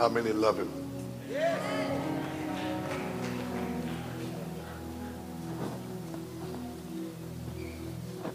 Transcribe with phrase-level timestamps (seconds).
[0.00, 0.68] How many love him?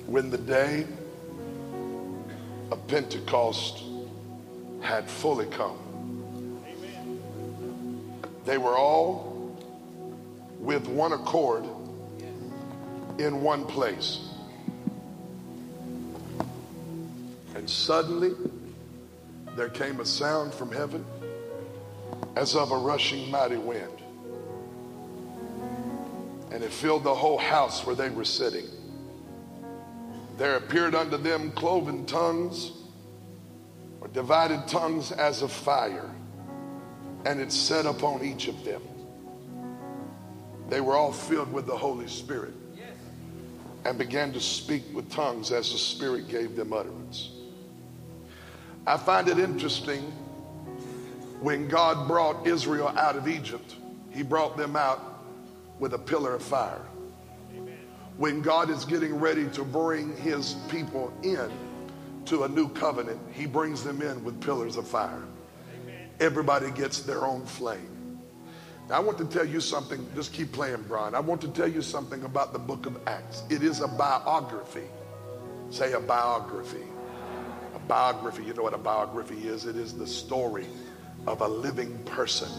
[0.05, 0.85] When the day
[2.69, 3.81] of Pentecost
[4.81, 6.61] had fully come,
[8.45, 9.57] they were all
[10.59, 11.63] with one accord
[13.17, 14.19] in one place.
[17.55, 18.35] And suddenly
[19.55, 21.03] there came a sound from heaven
[22.35, 23.91] as of a rushing mighty wind.
[26.51, 28.65] And it filled the whole house where they were sitting.
[30.37, 32.71] There appeared unto them cloven tongues
[34.01, 36.09] or divided tongues as of fire,
[37.25, 38.81] and it set upon each of them.
[40.69, 42.53] They were all filled with the Holy Spirit
[43.85, 47.29] and began to speak with tongues as the Spirit gave them utterance.
[48.87, 50.11] I find it interesting
[51.45, 53.75] when God brought Israel out of Egypt,
[54.09, 55.21] He brought them out
[55.77, 56.81] with a pillar of fire.
[58.17, 61.51] When God is getting ready to bring His people in
[62.25, 65.21] to a new covenant, He brings them in with pillars of fire.
[66.19, 68.19] Everybody gets their own flame.
[68.89, 70.03] Now, I want to tell you something.
[70.15, 71.13] Just keep playing, Brian.
[71.13, 73.43] I want to tell you something about the book of Acts.
[73.51, 74.89] It is a biography.
[75.69, 76.87] Say a biography.
[77.75, 78.45] A biography.
[78.45, 79.67] You know what a biography is?
[79.67, 80.65] It is the story
[81.27, 82.49] of a living person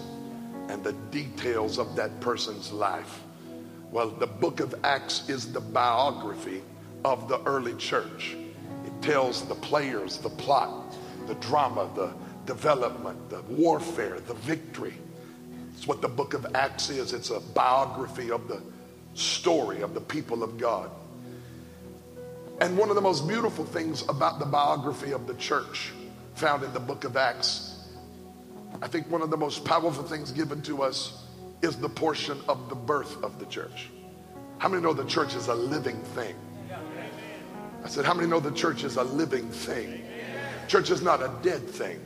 [0.69, 3.23] and the details of that person's life.
[3.91, 6.63] Well, the book of Acts is the biography
[7.05, 8.37] of the early church.
[8.85, 10.95] It tells the players, the plot,
[11.27, 12.13] the drama, the
[12.47, 14.95] development, the warfare, the victory
[15.77, 17.13] it's what the book of Acts is.
[17.13, 18.63] It's a biography of the
[19.15, 20.91] story of the people of God.
[22.63, 25.93] And one of the most beautiful things about the biography of the church
[26.35, 27.76] found in the book of Acts,
[28.83, 31.25] I think one of the most powerful things given to us
[31.63, 33.89] is the portion of the birth of the church.
[34.59, 36.35] How many know the church is a living thing?
[37.85, 40.03] I said, How many know the church is a living thing?
[40.69, 42.01] Church is not a dead thing.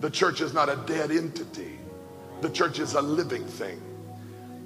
[0.00, 1.78] The church is not a dead entity.
[2.40, 3.80] The church is a living thing.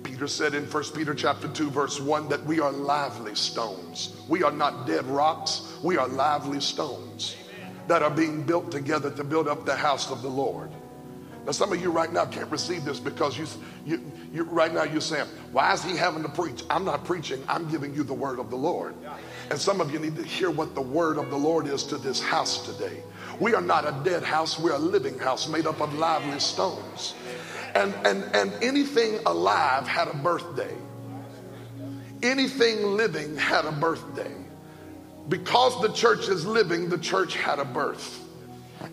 [0.02, 4.16] Peter said in 1 Peter chapter 2 verse 1 that we are lively stones.
[4.28, 5.76] We are not dead rocks.
[5.82, 7.36] We are lively stones
[7.86, 10.70] that are being built together to build up the house of the Lord.
[11.46, 13.46] Now some of you right now can't receive this because you,
[13.86, 16.62] you, you right now you're saying, why is he having to preach?
[16.68, 17.42] I'm not preaching.
[17.48, 18.94] I'm giving you the word of the Lord.
[19.50, 21.96] And some of you need to hear what the word of the Lord is to
[21.96, 23.02] this house today.
[23.40, 24.58] We are not a dead house.
[24.58, 27.14] We're a living house made up of lively stones.
[27.74, 30.76] And, and, and anything alive had a birthday.
[32.22, 34.32] Anything living had a birthday.
[35.28, 38.19] Because the church is living, the church had a birth.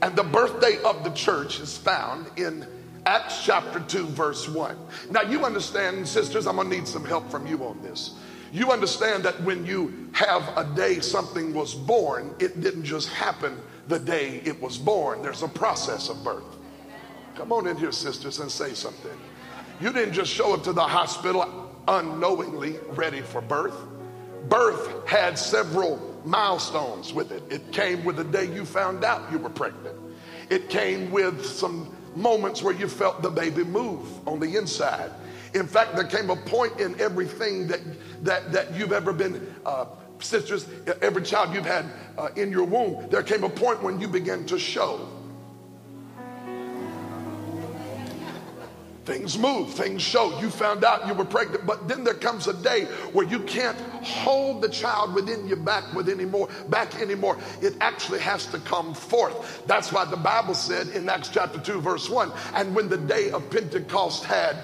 [0.01, 2.65] And the birthday of the church is found in
[3.05, 4.77] Acts chapter 2, verse 1.
[5.11, 8.15] Now, you understand, sisters, I'm gonna need some help from you on this.
[8.51, 13.57] You understand that when you have a day something was born, it didn't just happen
[13.87, 16.43] the day it was born, there's a process of birth.
[17.35, 19.17] Come on in here, sisters, and say something.
[19.79, 23.75] You didn't just show up to the hospital unknowingly ready for birth.
[24.49, 27.43] Birth had several milestones with it.
[27.49, 29.95] It came with the day you found out you were pregnant.
[30.49, 35.11] It came with some moments where you felt the baby move on the inside.
[35.53, 37.79] In fact, there came a point in everything that
[38.23, 39.55] that that you've ever been.
[39.65, 39.85] Uh,
[40.19, 40.67] sisters,
[41.01, 41.85] every child you've had
[42.17, 45.07] uh, in your womb, there came a point when you began to show.
[49.07, 50.38] Things move, things show.
[50.41, 53.79] You found out you were pregnant, but then there comes a day where you can't
[54.03, 57.38] hold the child within your back with anymore, back anymore.
[57.62, 59.66] It actually has to come forth.
[59.66, 63.31] That's why the Bible said in Acts chapter 2, verse 1, and when the day
[63.31, 64.57] of Pentecost had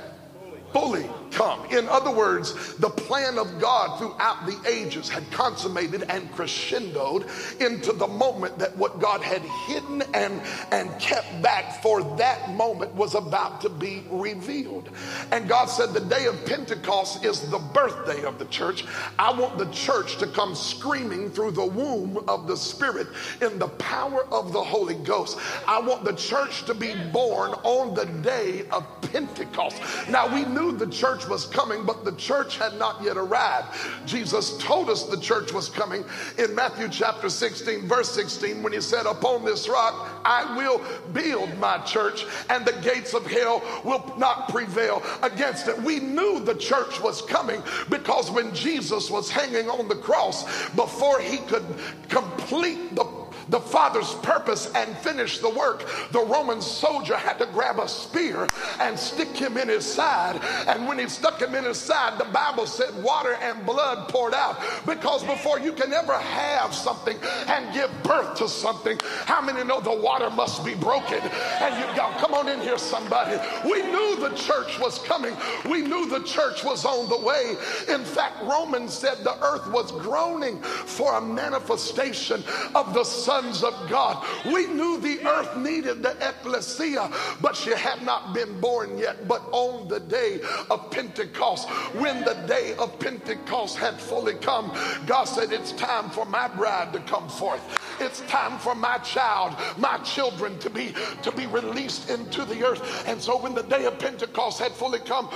[0.73, 1.65] fully come.
[1.71, 7.91] In other words, the plan of God throughout the ages had consummated and crescendoed into
[7.91, 10.41] the moment that what God had hidden and,
[10.71, 14.89] and kept back for that moment was about to be revealed.
[15.31, 18.85] And God said, The day of Pentecost is the birthday of the church.
[19.17, 23.07] I want the church to come screaming through the womb of the Spirit
[23.41, 25.37] in the power of the Holy Ghost.
[25.67, 29.81] I want the church to be born on the day of Pentecost.
[30.09, 33.67] Now, we knew the church church was coming, but the church had not yet arrived.
[34.05, 36.03] Jesus told us the church was coming
[36.37, 40.81] in Matthew chapter 16, verse 16, when he said, Upon this rock I will
[41.13, 45.81] build my church, and the gates of hell will not prevail against it.
[45.81, 51.19] We knew the church was coming because when Jesus was hanging on the cross, before
[51.19, 51.65] he could
[52.09, 57.79] complete the the Father's purpose and finish the work, the Roman soldier had to grab
[57.79, 58.47] a spear
[58.79, 60.39] and stick him in his side.
[60.67, 64.33] And when he stuck him in his side, the Bible said water and blood poured
[64.33, 64.61] out.
[64.85, 67.17] Because before you can ever have something
[67.47, 71.19] and give birth to something, how many know the water must be broken?
[71.19, 73.37] And you go, come on in here, somebody.
[73.63, 75.35] We knew the church was coming,
[75.69, 77.55] we knew the church was on the way.
[77.89, 82.43] In fact, Romans said the earth was groaning for a manifestation
[82.75, 84.23] of the sons of God.
[84.45, 87.09] We knew the earth needed the ecclesia,
[87.41, 89.27] but she had not been born yet.
[89.27, 90.39] But on the day
[90.69, 94.71] of Pentecost, when the day of Pentecost had fully come,
[95.07, 97.61] God said, It's time for my bride to come forth.
[97.99, 103.07] It's time for my child, my children to be to be released into the earth.
[103.07, 105.29] And so when the day of Pentecost had fully come,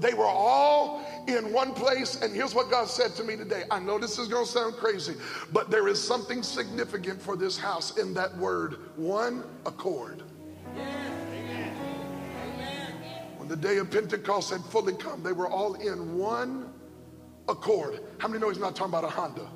[0.00, 2.20] they were all in one place.
[2.22, 3.64] And here's what God said to me today.
[3.70, 5.14] I know this is going to sound crazy,
[5.52, 10.22] but there is something significant for this house in that word one accord.
[13.36, 16.72] When the day of Pentecost had fully come, they were all in one
[17.48, 18.00] accord.
[18.18, 19.48] How many know he's not talking about a Honda?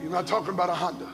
[0.00, 1.08] He's not talking about a Honda.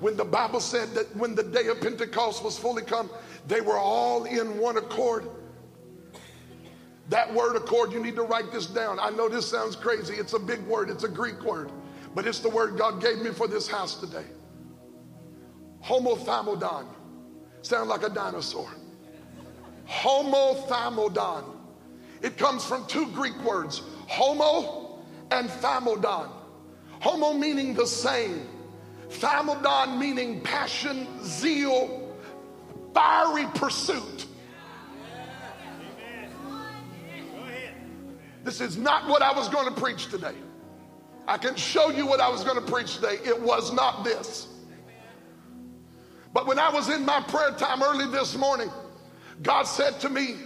[0.00, 3.10] When the Bible said that when the day of Pentecost was fully come,
[3.46, 5.28] they were all in one accord.
[7.08, 8.98] That word accord, you need to write this down.
[9.00, 10.14] I know this sounds crazy.
[10.14, 11.70] It's a big word, it's a Greek word,
[12.14, 14.24] but it's the word God gave me for this house today.
[15.84, 16.86] Homothumadon.
[17.62, 18.68] Sound like a dinosaur.
[19.88, 21.44] Homothumadon.
[22.22, 24.98] It comes from two Greek words, homo
[25.30, 26.30] and thumadon.
[27.00, 28.48] Homo meaning the same,
[29.08, 32.14] thumadon meaning passion, zeal,
[32.94, 34.26] fiery pursuit.
[38.44, 40.34] This is not what I was going to preach today.
[41.26, 43.18] I can show you what I was going to preach today.
[43.24, 44.46] It was not this.
[46.32, 48.70] But when I was in my prayer time early this morning,
[49.42, 50.36] God said to me,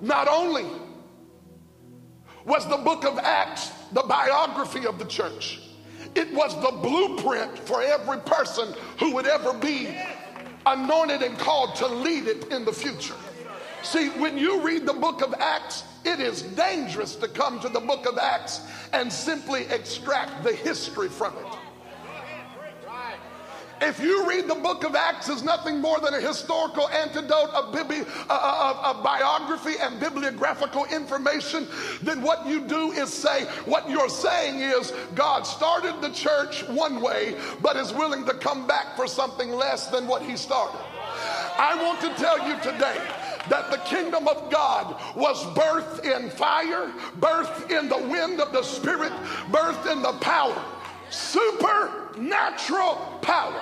[0.00, 0.66] not only
[2.44, 5.60] was the book of Acts the biography of the church,
[6.14, 9.94] it was the blueprint for every person who would ever be
[10.66, 13.14] anointed and called to lead it in the future.
[13.82, 17.80] See, when you read the book of Acts, it is dangerous to come to the
[17.80, 18.60] book of Acts
[18.92, 21.59] and simply extract the history from it.
[23.82, 27.74] If you read the book of Acts as nothing more than a historical antidote of,
[27.74, 31.66] uh, uh, of, of biography and bibliographical information,
[32.02, 37.00] then what you do is say, what you're saying is God started the church one
[37.00, 40.80] way, but is willing to come back for something less than what he started.
[41.58, 43.00] I want to tell you today
[43.48, 48.62] that the kingdom of God was birthed in fire, birthed in the wind of the
[48.62, 49.12] Spirit,
[49.50, 50.62] birthed in the power
[51.10, 53.60] supernatural power.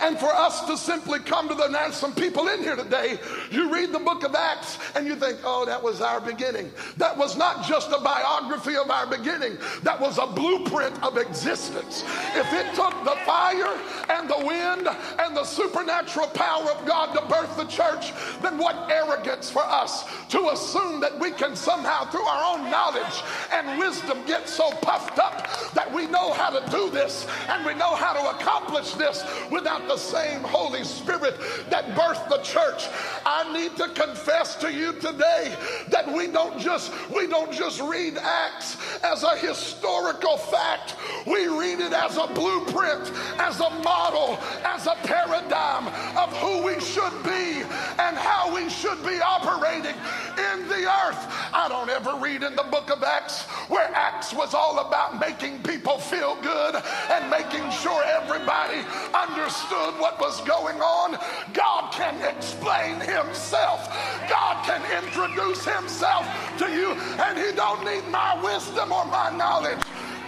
[0.00, 3.18] And for us to simply come to the now, some people in here today,
[3.50, 6.72] you read the book of Acts and you think, oh, that was our beginning.
[6.96, 12.02] That was not just a biography of our beginning, that was a blueprint of existence.
[12.34, 14.88] If it took the fire and the wind
[15.18, 20.04] and the supernatural power of God to birth the church, then what arrogance for us
[20.30, 25.18] to assume that we can somehow, through our own knowledge and wisdom, get so puffed
[25.18, 29.24] up that we know how to do this and we know how to accomplish this
[29.50, 31.34] without the same Holy Spirit
[31.68, 32.86] that birthed the church.
[33.26, 35.52] I need to confess to you today
[35.88, 40.94] that we don't just we don't just read Acts as a historical fact.
[41.26, 46.78] We read it as a blueprint, as a model, as a paradigm of who we
[46.80, 47.66] should be
[47.98, 49.96] and how we should be operating
[50.38, 51.26] in the earth.
[51.52, 55.62] I don't ever read in the book of Acts where Acts was all about making
[55.64, 56.76] people feel good
[57.10, 61.18] and making sure everybody understood understood what was going on,
[61.52, 63.88] God can explain himself.
[64.28, 66.26] God can introduce himself
[66.58, 69.78] to you, and he don't need my wisdom or my knowledge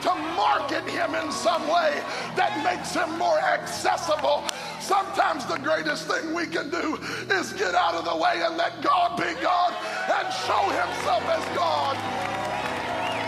[0.02, 2.02] to market him in some way
[2.34, 4.42] that makes him more accessible.
[4.80, 6.98] Sometimes the greatest thing we can do
[7.30, 9.72] is get out of the way and let God be God
[10.10, 11.96] and show himself as God.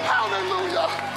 [0.03, 1.14] Hallelujah.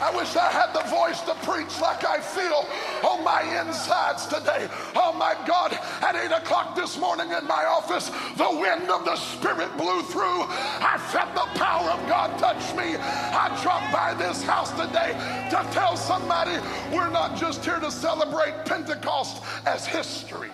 [0.00, 2.66] I wish I had the voice to preach like I feel
[3.08, 4.68] on my insides today.
[4.96, 5.72] Oh my God,
[6.02, 10.42] at 8 o'clock this morning in my office, the wind of the Spirit blew through.
[10.80, 12.96] I felt the power of God touch me.
[12.96, 15.12] I dropped by this house today
[15.50, 16.58] to tell somebody
[16.92, 20.50] we're not just here to celebrate Pentecost as history,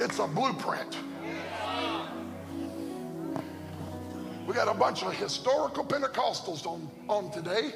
[0.00, 0.96] it's a blueprint.
[4.52, 7.72] Got a bunch of historical Pentecostals on, on today.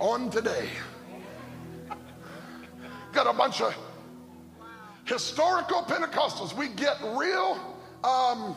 [0.00, 0.68] On today.
[3.12, 3.76] Got a bunch of
[5.04, 6.56] historical Pentecostals.
[6.56, 8.56] We get real, um,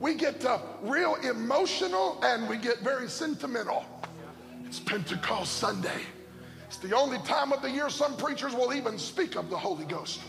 [0.00, 3.84] we get uh, real emotional and we get very sentimental.
[4.64, 6.00] It's Pentecost Sunday.
[6.66, 9.84] It's the only time of the year some preachers will even speak of the Holy
[9.84, 10.20] Ghost.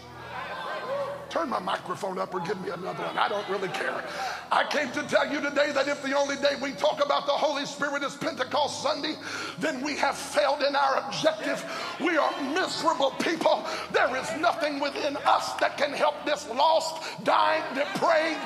[1.29, 3.17] Turn my microphone up or give me another one.
[3.17, 4.03] I don't really care.
[4.51, 7.33] I came to tell you today that if the only day we talk about the
[7.33, 9.15] Holy Spirit is Pentecost Sunday,
[9.59, 11.63] then we have failed in our objective.
[11.99, 13.65] We are miserable people.
[13.91, 18.39] There is nothing within us that can help this lost, dying, depraved,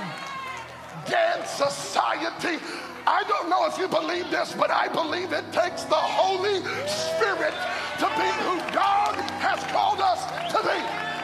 [1.05, 2.57] dead society.
[3.05, 7.53] I don't know if you believe this, but I believe it takes the Holy Spirit
[7.99, 10.21] to be who God has called us
[10.51, 11.18] to be.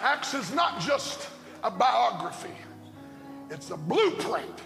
[0.00, 1.28] Acts is not just
[1.62, 2.54] a biography,
[3.50, 4.60] it's a blueprint.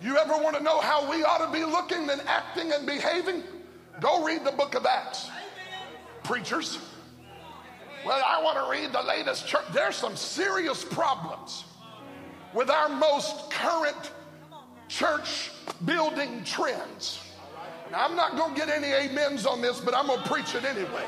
[0.00, 3.44] You ever want to know how we ought to be looking and acting and behaving?
[4.00, 5.30] Go read the book of Acts.
[6.24, 6.78] Preachers.
[8.04, 9.64] Well, I want to read the latest church.
[9.72, 11.64] There's some serious problems
[12.52, 14.10] with our most current
[14.88, 15.52] church
[15.84, 17.20] building trends.
[17.92, 20.54] Now, I'm not going to get any amens on this, but I'm going to preach
[20.56, 21.04] it anyway.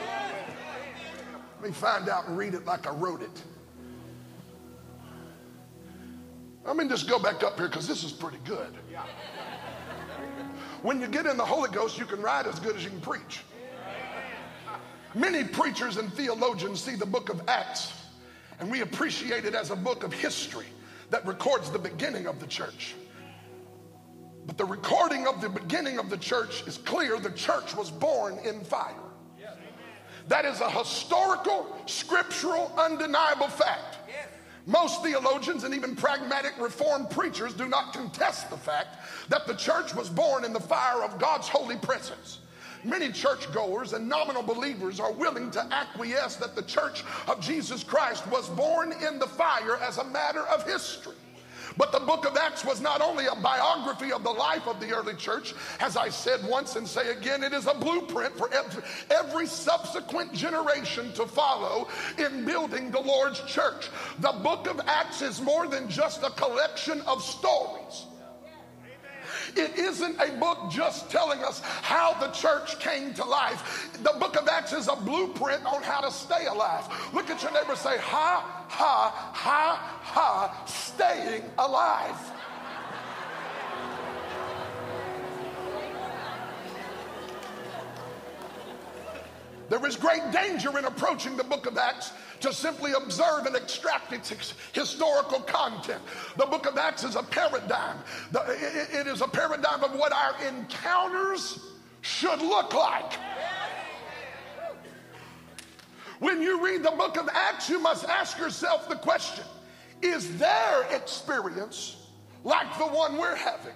[1.65, 3.43] Me find out and read it like I wrote it.
[6.67, 8.75] I mean, just go back up here because this is pretty good.
[10.83, 13.01] When you get in the Holy Ghost, you can write as good as you can
[13.01, 13.41] preach.
[15.15, 17.95] Many preachers and theologians see the book of Acts,
[18.61, 20.67] and we appreciate it as a book of history
[21.09, 22.95] that records the beginning of the church.
[24.45, 28.39] But the recording of the beginning of the church is clear the church was born
[28.45, 29.04] in fire.
[30.29, 33.99] That is a historical, scriptural, undeniable fact.
[34.67, 38.97] Most theologians and even pragmatic reformed preachers do not contest the fact
[39.29, 42.39] that the church was born in the fire of God's holy presence.
[42.83, 48.27] Many churchgoers and nominal believers are willing to acquiesce that the church of Jesus Christ
[48.29, 51.15] was born in the fire as a matter of history.
[51.77, 54.93] But the book of Acts was not only a biography of the life of the
[54.93, 58.49] early church, as I said once and say again, it is a blueprint for
[59.11, 61.89] every subsequent generation to follow
[62.19, 63.89] in building the Lord's church.
[64.21, 68.07] The book of Acts is more than just a collection of stories.
[69.57, 73.91] It isn't a book just telling us how the church came to life.
[74.03, 76.85] The book of Acts is a blueprint on how to stay alive.
[77.13, 82.17] Look at your neighbor say, ha, ha, ha, ha, staying alive.
[89.71, 94.13] There is great danger in approaching the book of Acts to simply observe and extract
[94.13, 96.03] its historical content.
[96.37, 97.99] The book of Acts is a paradigm.
[98.33, 101.59] it is a paradigm of what our encounters
[102.03, 103.15] should look like.
[106.21, 109.45] When you read the book of Acts, you must ask yourself the question
[110.03, 111.97] Is their experience
[112.45, 113.75] like the one we're having?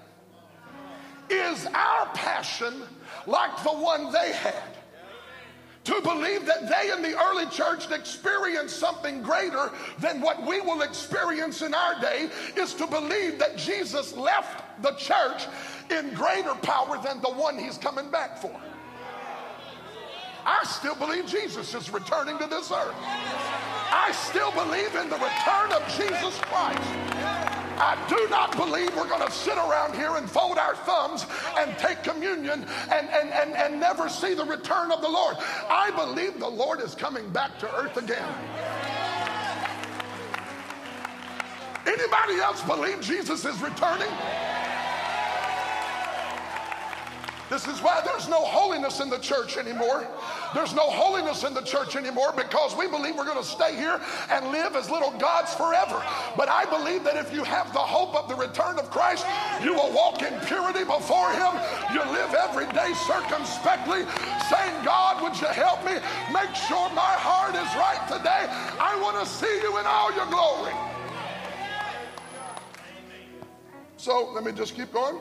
[1.30, 2.82] Is our passion
[3.26, 4.77] like the one they had?
[5.88, 10.82] To believe that they in the early church experienced something greater than what we will
[10.82, 12.28] experience in our day
[12.58, 15.46] is to believe that Jesus left the church
[15.90, 18.54] in greater power than the one he's coming back for.
[20.44, 22.94] I still believe Jesus is returning to this earth.
[23.00, 27.47] I still believe in the return of Jesus Christ.
[27.80, 31.78] I do not believe we're going to sit around here and fold our thumbs and
[31.78, 35.36] take communion and, and, and, and never see the return of the Lord.
[35.70, 38.28] I believe the Lord is coming back to earth again.
[41.86, 44.10] Anybody else believe Jesus is returning?
[47.50, 50.06] This is why there's no holiness in the church anymore.
[50.54, 54.00] There's no holiness in the church anymore because we believe we're going to stay here
[54.30, 56.02] and live as little gods forever.
[56.36, 59.24] But I believe that if you have the hope of the return of Christ,
[59.62, 61.56] you will walk in purity before Him.
[61.92, 64.04] You live every day circumspectly,
[64.52, 65.96] saying, God, would you help me?
[66.32, 68.44] Make sure my heart is right today.
[68.78, 70.74] I want to see you in all your glory.
[73.96, 75.18] So let me just keep going.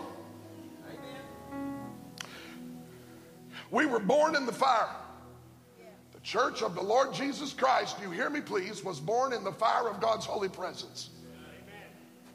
[3.71, 4.89] We were born in the fire.
[6.13, 9.51] The church of the Lord Jesus Christ, you hear me please, was born in the
[9.51, 11.09] fire of God's holy presence.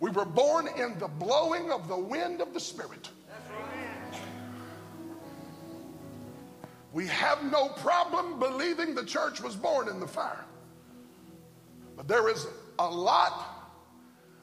[0.01, 3.09] We were born in the blowing of the wind of the Spirit.
[6.93, 10.45] We have no problem believing the church was born in the fire.
[11.97, 12.47] But there is
[12.79, 13.73] a lot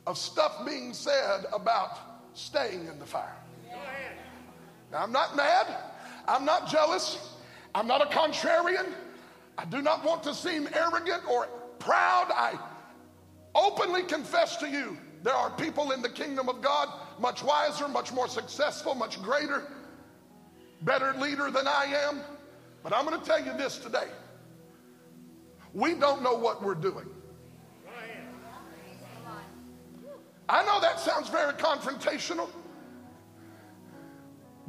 [0.07, 1.99] of stuff being said about
[2.33, 3.35] staying in the fire.
[4.91, 5.67] Now, I'm not mad.
[6.29, 7.17] I'm not jealous.
[7.73, 8.93] I'm not a contrarian.
[9.57, 11.47] I do not want to seem arrogant or
[11.79, 12.27] proud.
[12.31, 12.57] I
[13.55, 16.87] openly confess to you there are people in the kingdom of God
[17.19, 19.67] much wiser, much more successful, much greater,
[20.83, 22.21] better leader than I am.
[22.83, 24.07] But I'm going to tell you this today.
[25.73, 27.07] We don't know what we're doing.
[30.47, 32.49] I know that sounds very confrontational,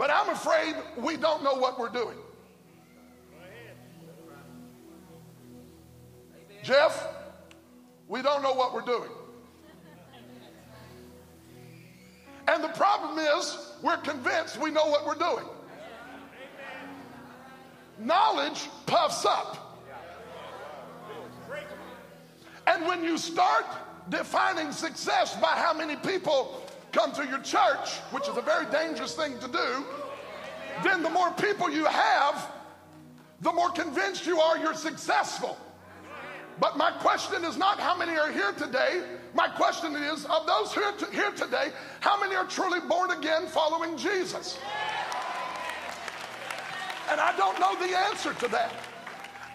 [0.00, 2.16] but I'm afraid we don't know what we're doing.
[6.62, 7.06] Jeff,
[8.08, 9.10] we don't know what we're doing.
[12.48, 15.44] And the problem is, we're convinced we know what we're doing.
[17.98, 19.82] Knowledge puffs up.
[22.66, 23.66] And when you start
[24.08, 29.14] defining success by how many people come to your church, which is a very dangerous
[29.14, 29.84] thing to do,
[30.82, 32.50] then the more people you have,
[33.40, 35.58] the more convinced you are you're successful.
[36.58, 39.02] But my question is not how many are here today.
[39.34, 41.70] My question is of those here, here today,
[42.00, 44.58] how many are truly born again following Jesus?
[47.10, 48.72] And I don't know the answer to that.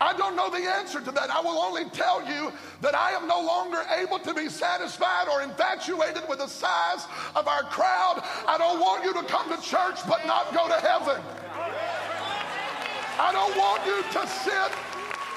[0.02, 1.30] I don't know the answer to that.
[1.30, 5.42] I will only tell you that I am no longer able to be satisfied or
[5.42, 8.22] infatuated with the size of our crowd.
[8.48, 11.22] I don't want you to come to church but not go to heaven.
[13.18, 14.95] I don't want you to sit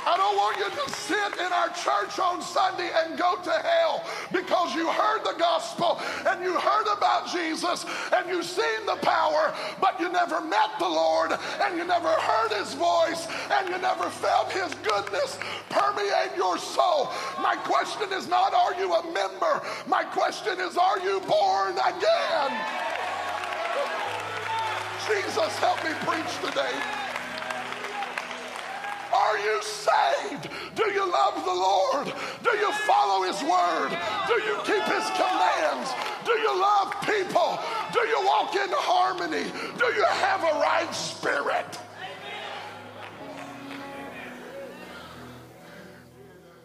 [0.08, 4.02] I don't want you to sit in our church on Sunday and go to hell
[4.32, 7.84] because you heard the gospel and you heard about Jesus
[8.16, 12.56] and you've seen the power, but you never met the Lord and you never heard
[12.56, 17.12] his voice and you never felt his goodness permeate your soul.
[17.42, 19.61] My question is not, are you a member?
[19.87, 22.50] My question is, are you born again?
[25.04, 27.08] Jesus, help me preach today.
[29.12, 30.51] Are you saved?
[30.75, 32.12] Do you love the Lord?
[32.42, 33.90] Do you follow His word?
[34.27, 35.90] Do you keep His commands?
[36.25, 37.59] Do you love people?
[37.92, 39.44] Do you walk in harmony?
[39.79, 41.79] Do you have a right spirit?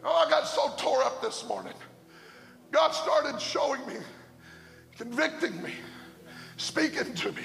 [0.05, 1.73] Oh, I got so tore up this morning.
[2.71, 3.95] God started showing me,
[4.97, 5.73] convicting me,
[6.57, 7.43] speaking to me.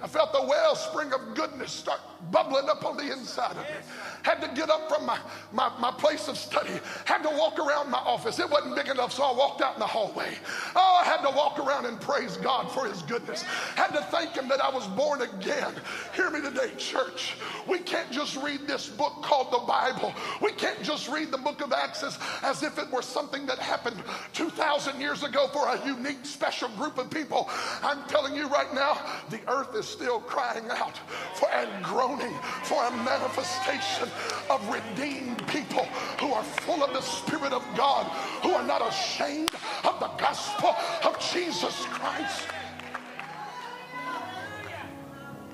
[0.00, 3.76] I felt the wellspring of goodness start bubbling up on the inside of me.
[4.22, 5.18] Had to get up from my,
[5.52, 6.70] my, my place of study.
[7.04, 8.38] Had to walk around my office.
[8.38, 10.34] It wasn't big enough, so I walked out in the hallway.
[10.76, 13.42] Oh, I had to walk around and praise God for his goodness.
[13.42, 15.72] Had to thank him that I was born again.
[16.14, 17.36] Hear me today, church.
[17.68, 20.14] We can't just read this book called the Bible.
[20.40, 23.58] We can't just read the book of Acts as, as if it were something that
[23.58, 27.48] happened 2,000 years ago for a unique, special group of people.
[27.82, 30.98] I'm telling you right now, the earth is still crying out
[31.34, 34.08] for and groaning for a manifestation
[34.50, 35.84] of redeemed people
[36.20, 38.06] who are full of the Spirit of God,
[38.42, 39.50] who are not ashamed
[39.84, 40.74] of the gospel
[41.04, 42.46] of Jesus Christ.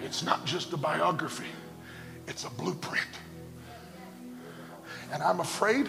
[0.03, 1.51] It's not just a biography,
[2.27, 3.07] it's a blueprint.
[5.13, 5.87] And I'm afraid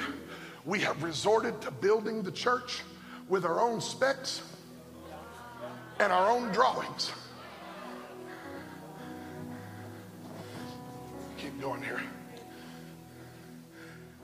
[0.65, 2.81] we have resorted to building the church
[3.27, 4.41] with our own specs
[5.99, 7.11] and our own drawings.
[11.45, 12.01] Keep going here.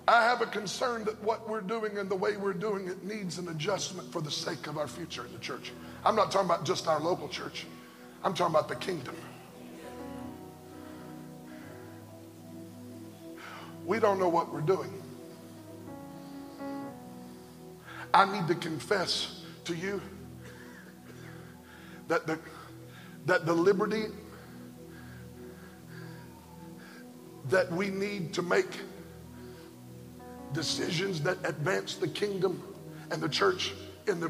[0.07, 3.37] I have a concern that what we're doing and the way we're doing it needs
[3.37, 5.71] an adjustment for the sake of our future in the church.
[6.03, 7.67] I'm not talking about just our local church,
[8.23, 9.15] I'm talking about the kingdom.
[13.85, 14.91] We don't know what we're doing.
[18.15, 20.01] I need to confess to you
[22.07, 22.39] that the,
[23.27, 24.05] that the liberty
[27.49, 28.79] that we need to make
[30.53, 32.61] decisions that advance the kingdom
[33.09, 33.73] and the church
[34.07, 34.27] in the,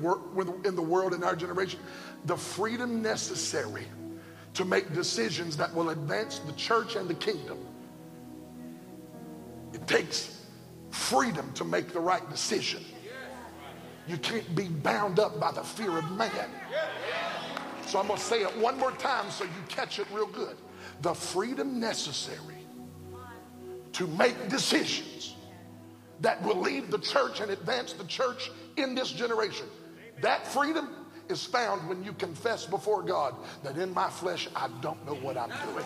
[0.65, 1.80] in the world in our generation,
[2.26, 3.86] the freedom necessary
[4.54, 7.58] to make decisions that will advance the church and the kingdom.
[9.74, 10.45] It takes
[10.89, 12.84] freedom to make the right decision.
[14.08, 16.50] You can't be bound up by the fear of man.
[17.86, 20.58] So I'm going to say it one more time so you catch it real good.
[21.02, 22.61] The freedom necessary
[23.94, 25.36] to make decisions
[26.22, 29.66] that will lead the church and advance the church in this generation.
[30.22, 30.90] That freedom
[31.30, 35.38] is found when you confess before God that in my flesh I don't know what
[35.38, 35.86] I'm doing.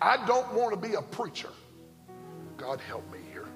[0.00, 1.48] I don't want to be a preacher.
[2.56, 3.48] God help me here.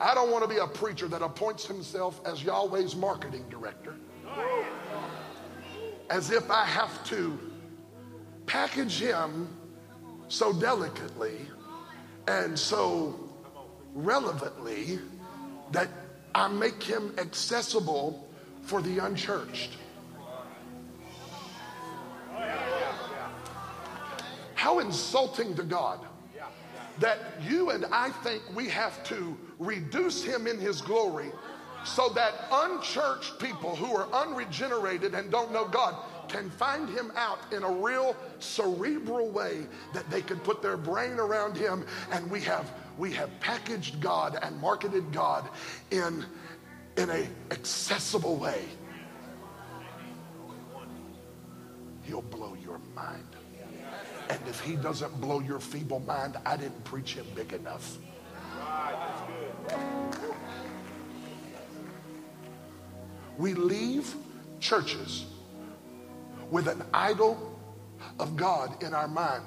[0.00, 3.94] I don't want to be a preacher that appoints himself as Yahweh's marketing director.
[6.12, 7.38] As if I have to
[8.44, 9.48] package him
[10.28, 11.38] so delicately
[12.28, 13.18] and so
[13.94, 14.98] relevantly
[15.70, 15.88] that
[16.34, 18.28] I make him accessible
[18.60, 19.70] for the unchurched.
[24.54, 26.00] How insulting to God
[26.98, 31.32] that you and I think we have to reduce him in his glory
[31.84, 35.96] so that unchurched people who are unregenerated and don't know God
[36.28, 41.18] can find him out in a real cerebral way that they can put their brain
[41.18, 41.84] around him.
[42.10, 45.48] And we have we have packaged God and marketed God
[45.90, 46.24] in
[46.96, 48.64] in a accessible way.
[52.02, 53.24] He'll blow your mind.
[54.28, 57.98] And if he doesn't blow your feeble mind, I didn't preach him big enough.
[63.38, 64.14] We leave
[64.60, 65.26] churches
[66.50, 67.58] with an idol
[68.18, 69.44] of God in our mind.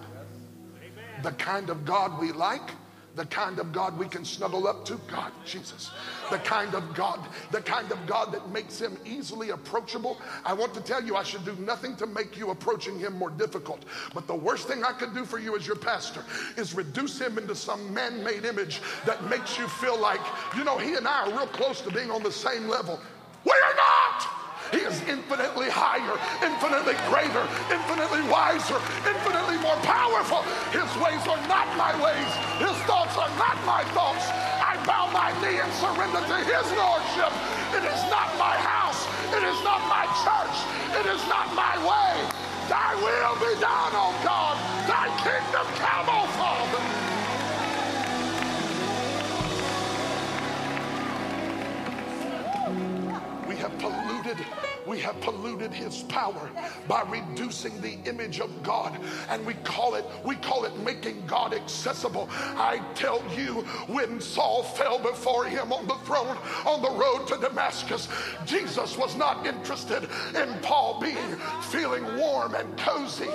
[1.24, 2.72] The kind of God we like
[3.16, 5.92] the kind of God we can snuggle up to, God, Jesus.
[6.30, 7.20] The kind of God,
[7.52, 10.20] the kind of God that makes him easily approachable.
[10.44, 13.30] I want to tell you, I should do nothing to make you approaching him more
[13.30, 13.86] difficult.
[14.14, 16.24] But the worst thing I could do for you as your pastor
[16.58, 20.22] is reduce him into some man made image that makes you feel like,
[20.56, 23.00] you know, he and I are real close to being on the same level.
[23.46, 24.28] We are not!
[24.74, 30.42] He is infinitely higher, infinitely greater, infinitely wiser, infinitely more powerful.
[30.74, 32.32] His ways are not my ways.
[32.60, 34.26] His thoughts are not my thoughts.
[34.60, 37.32] I bow my knee and surrender to his lordship.
[37.78, 39.06] It is not my house.
[39.32, 40.58] It is not my church.
[40.98, 42.14] It is not my way.
[42.68, 44.58] Thy will be done, O God.
[44.90, 46.55] Thy kingdom come, O Father.
[54.26, 56.50] Have polluted we have polluted his power
[56.88, 58.98] by reducing the image of God
[59.30, 64.64] and we call it we call it making God accessible I tell you when Saul
[64.64, 68.08] fell before him on the throne on the road to Damascus
[68.46, 73.30] Jesus was not interested in Paul being feeling warm and cozy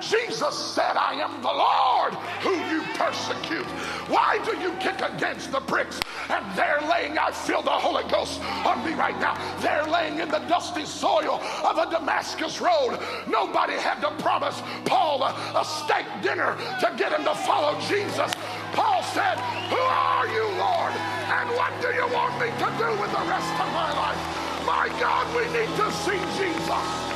[0.00, 3.66] Jesus said, I am the Lord who you persecute.
[4.08, 6.00] Why do you kick against the bricks?
[6.28, 9.34] And they're laying, I feel the Holy Ghost on me right now.
[9.60, 10.40] They're laying in the
[10.76, 12.98] dusty soil of a Damascus road.
[13.28, 18.32] Nobody had to promise Paul a, a steak dinner to get him to follow Jesus.
[18.72, 19.38] Paul said,
[19.70, 20.92] Who are you, Lord?
[20.92, 24.20] And what do you want me to do with the rest of my life?
[24.66, 27.06] My God, we need to see Jesus.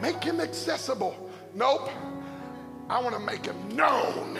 [0.00, 1.14] Make him accessible.
[1.54, 1.90] Nope.
[2.88, 4.38] I want to make him known.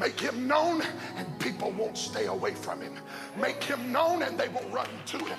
[0.00, 0.82] Make him known
[1.16, 2.94] and people won't stay away from him.
[3.40, 5.38] Make him known and they will run to him.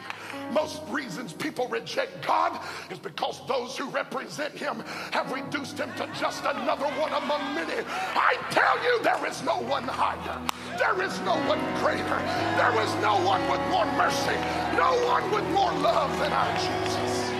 [0.52, 6.08] Most reasons people reject God is because those who represent him have reduced him to
[6.20, 7.84] just another one among many.
[8.16, 10.42] I tell you, there is no one higher.
[10.78, 12.20] There is no one greater.
[12.58, 14.38] There is no one with more mercy.
[14.78, 17.32] No one with more love than our Jesus.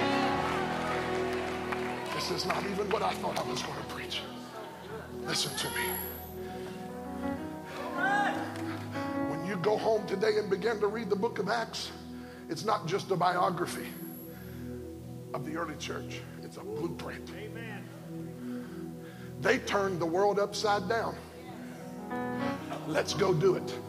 [2.16, 4.22] This is not even what I thought I was going to preach.
[5.26, 6.13] Listen to me.
[9.64, 11.92] Go home today and begin to read the book of Acts,
[12.50, 13.88] it's not just a biography
[15.34, 17.32] of the early church, it's a blueprint.
[17.38, 18.94] Amen.
[19.40, 21.16] They turned the world upside down.
[22.88, 23.80] Let's go do it.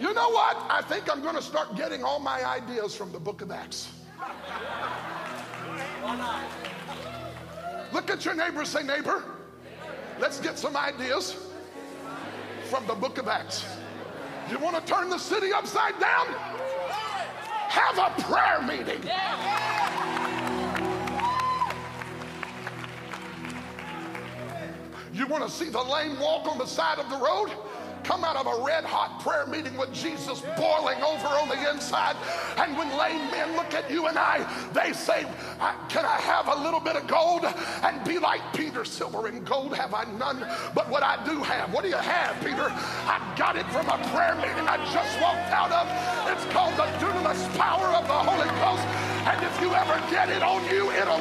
[0.00, 0.56] You know what?
[0.68, 3.90] I think I'm going to start getting all my ideas from the book of Acts.
[7.92, 9.22] Look at your neighbor say, neighbor,
[10.18, 11.45] let's get some ideas
[12.66, 13.64] from the book of Acts.
[14.50, 16.26] You want to turn the city upside down?
[17.68, 19.00] Have a prayer meeting.
[25.12, 27.50] You want to see the lame walk on the side of the road?
[28.06, 32.14] Come out of a red hot prayer meeting with Jesus boiling over on the inside.
[32.56, 35.26] And when lame men look at you and I, they say,
[35.90, 37.42] Can I have a little bit of gold?
[37.82, 41.74] And be like Peter, silver and gold have I none, but what I do have.
[41.74, 42.70] What do you have, Peter?
[43.10, 45.90] I got it from a prayer meeting I just walked out of.
[46.30, 48.86] It's called the dunamis power of the Holy Ghost.
[49.26, 51.18] And if you ever get it on you, it'll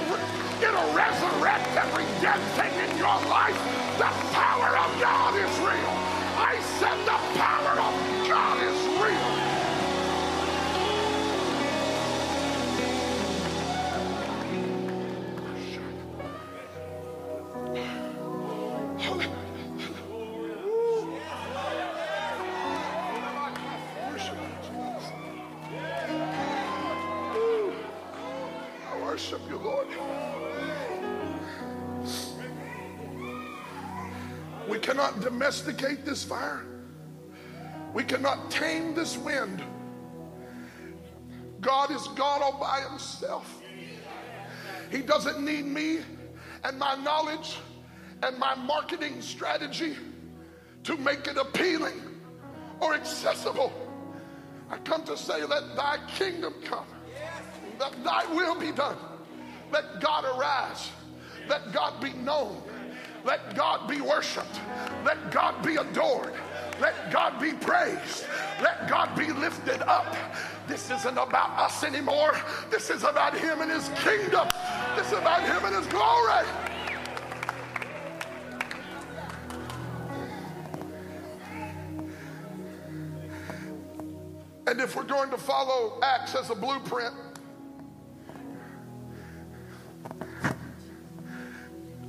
[0.61, 3.57] it'll resurrect every dead thing in your life.
[3.97, 6.14] The power of God is real.
[6.37, 7.79] I said the power
[35.35, 36.63] domesticate this fire.
[37.93, 39.61] We cannot tame this wind.
[41.59, 43.61] God is God all by himself.
[44.89, 45.99] He doesn't need me
[46.63, 47.57] and my knowledge
[48.23, 49.97] and my marketing strategy
[50.83, 52.01] to make it appealing
[52.79, 53.73] or accessible.
[54.71, 56.87] I come to say, let thy kingdom come,
[57.77, 58.97] Let thy will be done.
[59.69, 60.91] Let God arise,
[61.49, 62.61] let God be known,
[63.25, 64.61] let God be worshiped,
[65.03, 66.33] let God be adored.
[66.79, 68.25] Let God be praised.
[68.61, 70.15] Let God be lifted up.
[70.67, 72.33] This isn't about us anymore.
[72.69, 74.49] This is about Him and His kingdom.
[74.95, 76.45] This is about Him and His glory.
[84.67, 87.13] And if we're going to follow Acts as a blueprint,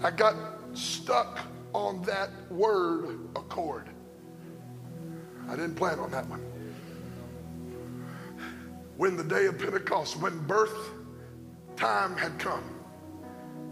[0.02, 1.40] I got stuck
[1.72, 3.88] on that word accord.
[5.48, 6.40] I didn't plan on that one.
[8.96, 10.90] When the day of Pentecost, when birth
[11.76, 12.64] time had come,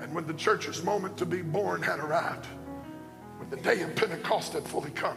[0.00, 2.46] and when the church's moment to be born had arrived,
[3.38, 5.16] when the day of Pentecost had fully come,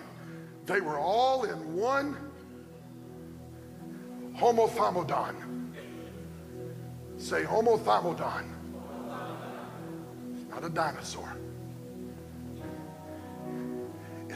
[0.66, 2.16] they were all in one
[4.36, 5.74] homothumadon.
[7.18, 8.46] Say homothumadon.
[10.36, 11.36] It's not a dinosaur.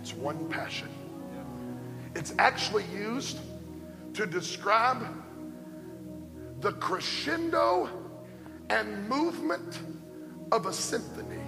[0.02, 0.90] It's one passion.
[2.16, 3.38] It's actually used
[4.16, 5.06] to describe
[6.60, 7.88] the crescendo
[8.72, 9.80] and movement
[10.52, 11.41] of a symphony.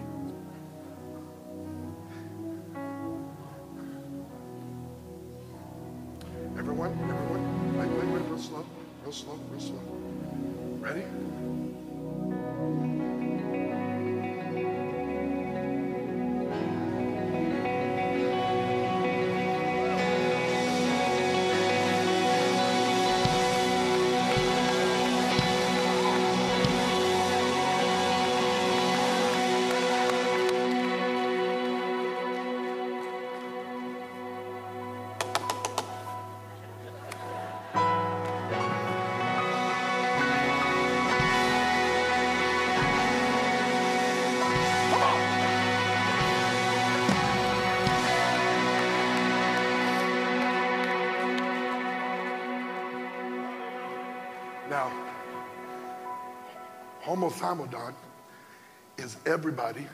[57.29, 59.87] Homothamodon oh is everybody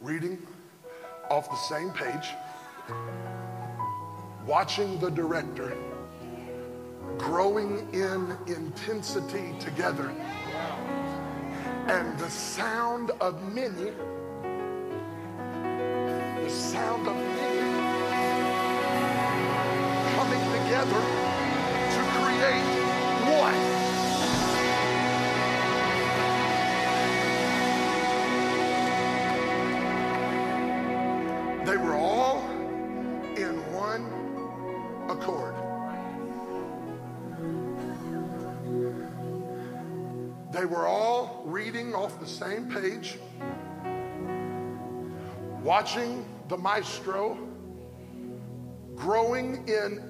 [0.00, 0.44] reading
[1.30, 2.30] off the same page,
[4.46, 5.76] watching the director,
[7.16, 10.12] growing in intensity together,
[11.86, 13.92] and the sound of many,
[16.42, 17.62] the sound of many
[20.16, 21.00] coming together
[21.94, 22.82] to create
[23.40, 23.81] one.
[40.72, 43.18] Were all reading off the same page,
[45.62, 47.36] watching the maestro
[48.94, 50.02] growing in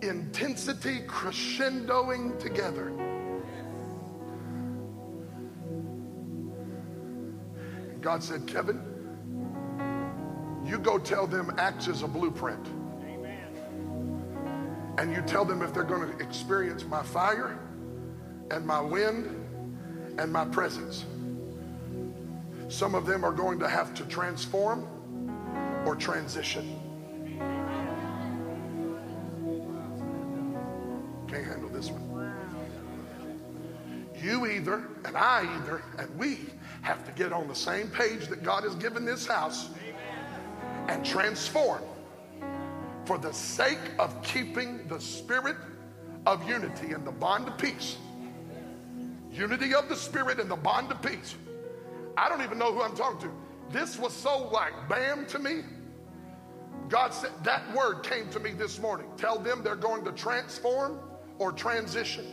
[0.00, 2.88] intensity, crescendoing together.
[7.90, 8.80] And God said, Kevin,
[10.64, 12.66] you go tell them Acts is a blueprint.
[14.96, 17.58] And you tell them if they're going to experience my fire
[18.50, 19.39] and my wind
[20.20, 21.06] and my presence.
[22.68, 24.86] Some of them are going to have to transform
[25.86, 26.78] or transition.
[31.26, 32.34] Can't handle this one.
[34.22, 36.40] You either, and I either, and we
[36.82, 39.70] have to get on the same page that God has given this house
[40.88, 41.82] and transform
[43.06, 45.56] for the sake of keeping the spirit
[46.26, 47.96] of unity and the bond of peace.
[49.32, 51.36] Unity of the spirit and the bond of peace.
[52.16, 53.34] I don't even know who I'm talking to.
[53.70, 55.62] This was so like bam to me.
[56.88, 59.06] God said that word came to me this morning.
[59.16, 60.98] Tell them they're going to transform
[61.38, 62.26] or transition.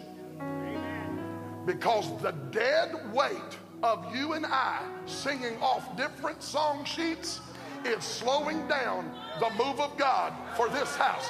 [1.65, 7.39] Because the dead weight of you and I singing off different song sheets
[7.85, 11.29] is slowing down the move of God for this house.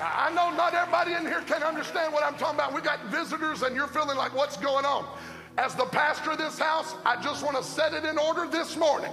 [0.00, 2.74] I know not everybody in here can understand what I'm talking about.
[2.74, 5.06] We got visitors and you're feeling like what's going on.
[5.58, 8.76] As the pastor of this house, I just want to set it in order this
[8.76, 9.12] morning.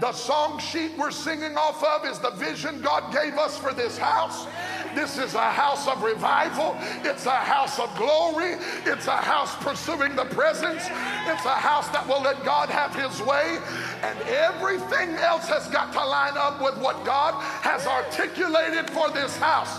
[0.00, 3.96] The song sheet we're singing off of is the vision God gave us for this
[3.96, 4.46] house.
[4.94, 6.76] This is a house of revival.
[7.02, 8.56] It's a house of glory.
[8.84, 10.82] It's a house pursuing the presence.
[10.82, 13.58] It's a house that will let God have his way.
[14.02, 19.36] And everything else has got to line up with what God has articulated for this
[19.38, 19.78] house.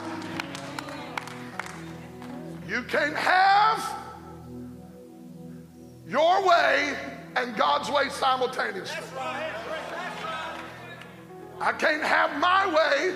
[2.68, 3.96] You can't have
[6.06, 6.98] your way
[7.38, 9.04] and God's way simultaneously.
[11.62, 13.16] I can't have my way,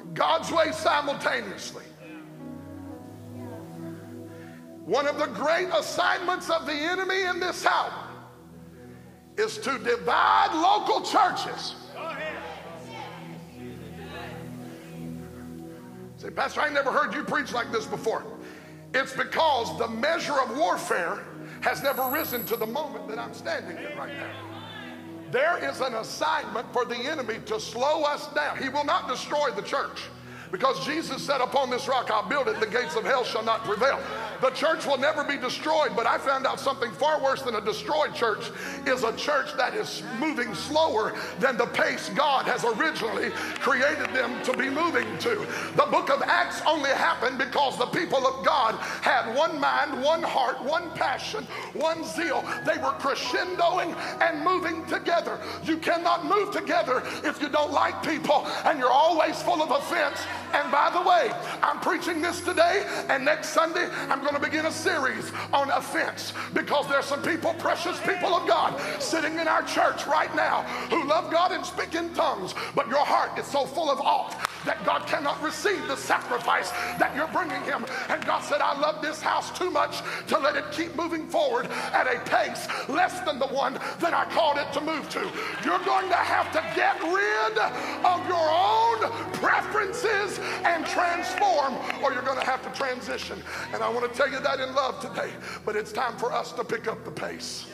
[0.00, 1.84] and God's way simultaneously.
[4.84, 7.92] One of the great assignments of the enemy in this hour
[9.36, 11.74] is to divide local churches.
[16.16, 18.24] Say, Pastor, I never heard you preach like this before.
[18.92, 21.24] It's because the measure of warfare
[21.60, 24.50] has never risen to the moment that I'm standing in right now.
[25.30, 28.58] There is an assignment for the enemy to slow us down.
[28.58, 30.02] He will not destroy the church
[30.50, 33.64] because Jesus said, Upon this rock I'll build it, the gates of hell shall not
[33.64, 34.00] prevail.
[34.40, 37.60] The church will never be destroyed, but I found out something far worse than a
[37.60, 38.50] destroyed church
[38.86, 44.42] is a church that is moving slower than the pace God has originally created them
[44.44, 45.46] to be moving to.
[45.76, 50.22] The book of Acts only happened because the people of God had one mind, one
[50.22, 52.42] heart, one passion, one zeal.
[52.64, 55.38] They were crescendoing and moving together.
[55.64, 60.20] You cannot move together if you don't like people and you're always full of offense.
[60.52, 61.32] And by the way,
[61.62, 66.32] I'm preaching this today, and next Sunday, I'm going to begin a series on offense
[66.54, 71.06] because there's some people, precious people of God, sitting in our church right now who
[71.08, 74.30] love God and speak in tongues, but your heart is so full of awe
[74.64, 77.84] that God cannot receive the sacrifice that you're bringing Him.
[78.08, 81.66] And God said, I love this house too much to let it keep moving forward
[81.92, 85.20] at a pace less than the one that I called it to move to.
[85.64, 87.58] You're going to have to get rid
[88.04, 93.42] of your own preferences and transform, or you're going to have to transition.
[93.72, 95.30] And I want to tell you that in love today,
[95.64, 97.66] but it's time for us to pick up the pace.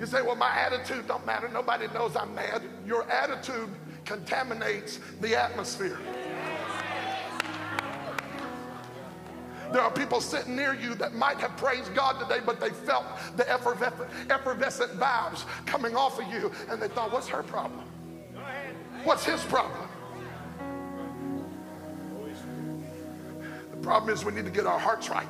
[0.00, 1.46] You say, well, my attitude don't matter.
[1.50, 2.62] Nobody knows I'm mad.
[2.86, 3.68] Your attitude
[4.06, 5.98] contaminates the atmosphere.
[9.70, 13.04] There are people sitting near you that might have praised God today, but they felt
[13.36, 17.82] the effervescent vibes coming off of you, and they thought, what's her problem?
[19.04, 19.86] What's his problem?
[23.70, 25.28] The problem is we need to get our hearts right.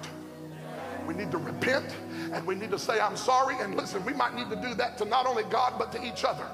[1.11, 1.87] We need to repent
[2.33, 3.57] and we need to say, I'm sorry.
[3.59, 6.23] And listen, we might need to do that to not only God, but to each
[6.23, 6.47] other.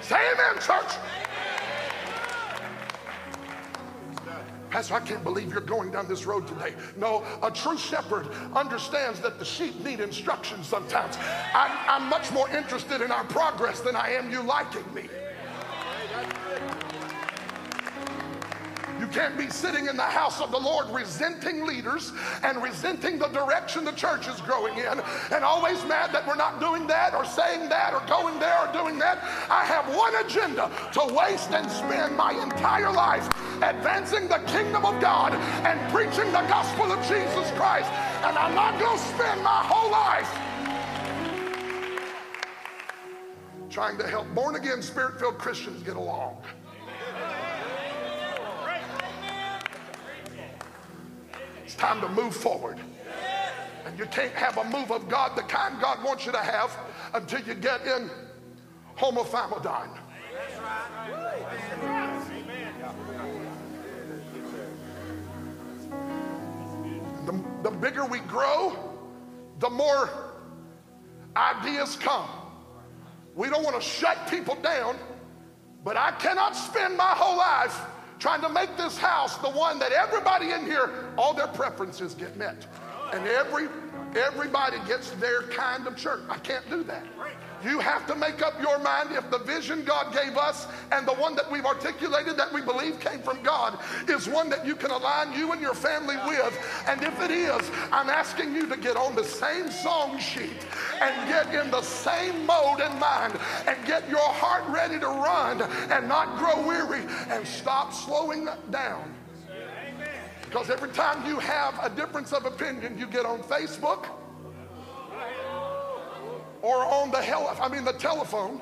[0.00, 0.92] Say amen, church.
[4.70, 6.72] Pastor, I can't believe you're going down this road today.
[6.96, 11.18] No, a true shepherd understands that the sheep need instruction sometimes.
[11.52, 15.08] I'm, I'm much more interested in our progress than I am you liking me.
[19.02, 22.12] You can't be sitting in the house of the Lord resenting leaders
[22.44, 26.60] and resenting the direction the church is growing in and always mad that we're not
[26.60, 29.18] doing that or saying that or going there or doing that.
[29.50, 33.26] I have one agenda to waste and spend my entire life
[33.60, 37.90] advancing the kingdom of God and preaching the gospel of Jesus Christ.
[38.22, 40.30] And I'm not going to spend my whole life
[43.68, 46.36] trying to help born again, spirit filled Christians get along.
[51.72, 52.78] It's time to move forward.
[53.86, 56.70] And you can't have a move of God, the kind God wants you to have,
[57.14, 58.10] until you get in
[58.98, 59.88] homothumadon.
[67.24, 68.76] The, the bigger we grow,
[69.58, 70.10] the more
[71.34, 72.28] ideas come.
[73.34, 74.98] We don't want to shut people down,
[75.82, 77.80] but I cannot spend my whole life
[78.22, 82.36] trying to make this house the one that everybody in here, all their preferences get
[82.36, 82.54] met.
[83.12, 83.66] And every
[84.14, 86.20] everybody gets their kind of church.
[86.28, 87.04] I can't do that.
[87.64, 91.12] You have to make up your mind if the vision God gave us and the
[91.14, 94.90] one that we've articulated that we believe came from God is one that you can
[94.90, 96.84] align you and your family with.
[96.88, 100.66] And if it is, I'm asking you to get on the same song sheet
[101.00, 105.62] and get in the same mode and mind and get your heart ready to run
[105.90, 109.14] and not grow weary and stop slowing down.
[110.44, 114.06] Because every time you have a difference of opinion, you get on Facebook
[116.62, 118.60] or on the hell, I mean the telephone.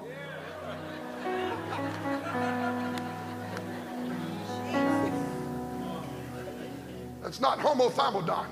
[7.24, 8.46] It's not homothymadon.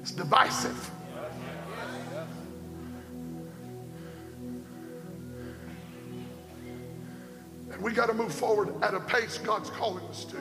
[0.00, 0.90] It's divisive.
[7.72, 10.36] And we got to move forward at a pace God's calling us to.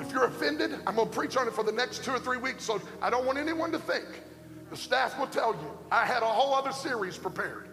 [0.00, 2.38] If you're offended, I'm going to preach on it for the next two or three
[2.38, 2.64] weeks.
[2.64, 4.06] So I don't want anyone to think.
[4.70, 5.78] The staff will tell you.
[5.90, 7.68] I had a whole other series prepared.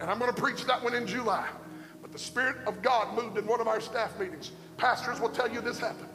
[0.00, 1.46] And I'm going to preach that one in July.
[2.00, 4.52] But the Spirit of God moved in one of our staff meetings.
[4.78, 6.08] Pastors will tell you this happened.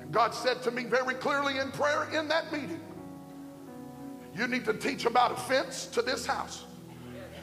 [0.00, 2.80] And God said to me very clearly in prayer in that meeting,
[4.34, 6.64] you need to teach about offense to this house.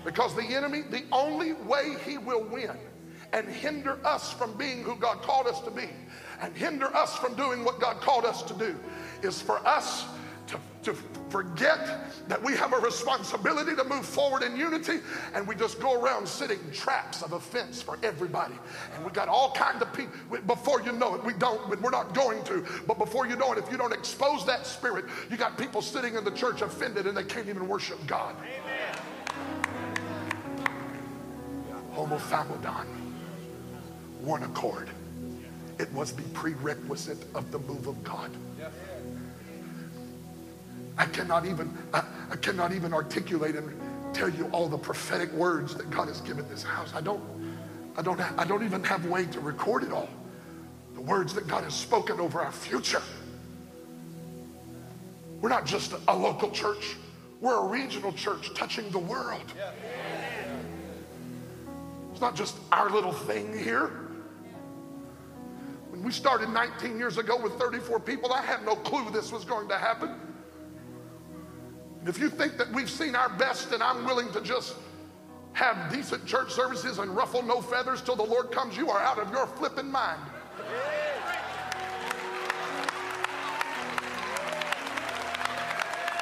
[0.04, 2.78] Because the enemy, the only way he will win
[3.34, 5.90] and hinder us from being who God called us to be
[6.42, 8.78] and hinder us from doing what God called us to do
[9.24, 10.06] is for us
[10.48, 10.94] to, to
[11.30, 15.00] forget that we have a responsibility to move forward in unity
[15.34, 18.56] and we just go around setting traps of offense for everybody
[18.96, 20.14] and we got all kinds of people
[20.48, 23.52] before you know it we don't but we're not going to but before you know
[23.52, 27.08] it if you don't expose that spirit you got people sitting in the church offended
[27.08, 28.96] and they can't even worship god Amen.
[31.96, 32.86] homothymadon
[34.22, 34.90] one accord
[35.78, 38.32] it was the prerequisite of the move of God.
[40.98, 43.70] I cannot even I, I, cannot even articulate and
[44.14, 46.94] tell you all the prophetic words that God has given this house.
[46.96, 47.22] I don't
[47.98, 50.10] I don't I don't even have way to record it all.
[50.94, 53.02] The words that God has spoken over our future.
[55.42, 56.96] We're not just a local church.
[57.42, 59.54] We're a regional church touching the world.
[62.12, 63.92] It's not just our little thing here.
[65.90, 69.44] When we started 19 years ago with 34 people, I had no clue this was
[69.44, 70.16] going to happen.
[72.06, 74.76] And if you think that we've seen our best and I'm willing to just
[75.54, 79.18] have decent church services and ruffle no feathers till the Lord comes, you are out
[79.18, 80.22] of your flipping mind.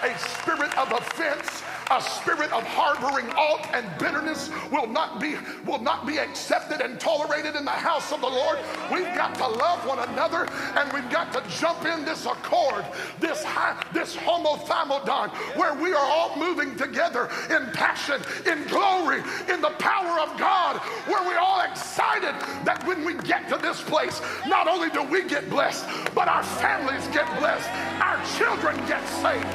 [0.03, 5.79] A spirit of offense a spirit of harboring alt and bitterness will not be will
[5.79, 8.59] not be accepted and tolerated in the house of the Lord.
[8.91, 12.85] We've got to love one another and we've got to jump in this accord,
[13.19, 19.21] this high, this homothymadon, where we are all moving together in passion, in glory,
[19.51, 20.77] in the power of God,
[21.07, 22.33] where we're all excited
[22.65, 26.43] that when we get to this place, not only do we get blessed, but our
[26.43, 27.69] families get blessed,
[28.01, 29.45] our children get saved,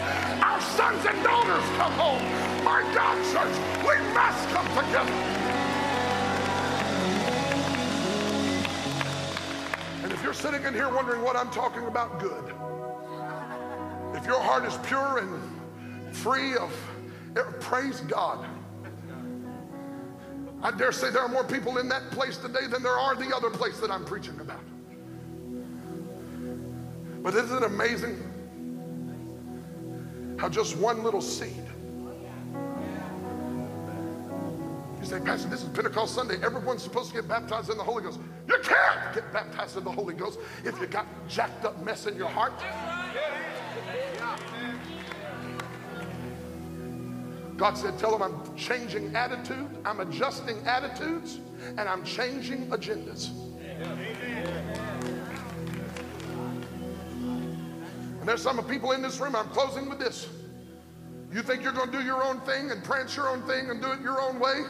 [0.43, 2.28] our sons and daughters come home.
[2.65, 5.13] My God, church, we must come together.
[10.03, 12.45] And if you're sitting in here wondering what I'm talking about, good.
[14.15, 16.73] If your heart is pure and free of,
[17.37, 18.45] eh, praise God.
[20.63, 23.35] I dare say there are more people in that place today than there are the
[23.35, 24.61] other place that I'm preaching about.
[27.23, 28.17] But isn't it amazing
[30.39, 31.68] how just one little seed
[35.07, 36.37] say, Pastor, this is Pentecost Sunday.
[36.43, 38.21] Everyone's supposed to get baptized in the Holy Ghost.
[38.47, 42.17] You can't get baptized in the Holy Ghost if you got jacked up mess in
[42.17, 42.53] your heart.
[47.57, 51.41] God said, Tell them I'm changing attitude, I'm adjusting attitudes,
[51.77, 53.31] and I'm changing agendas.
[58.21, 60.29] And there's some people in this room, I'm closing with this.
[61.33, 63.83] You think you're going to do your own thing and prance your own thing and
[63.83, 64.63] do it your own way?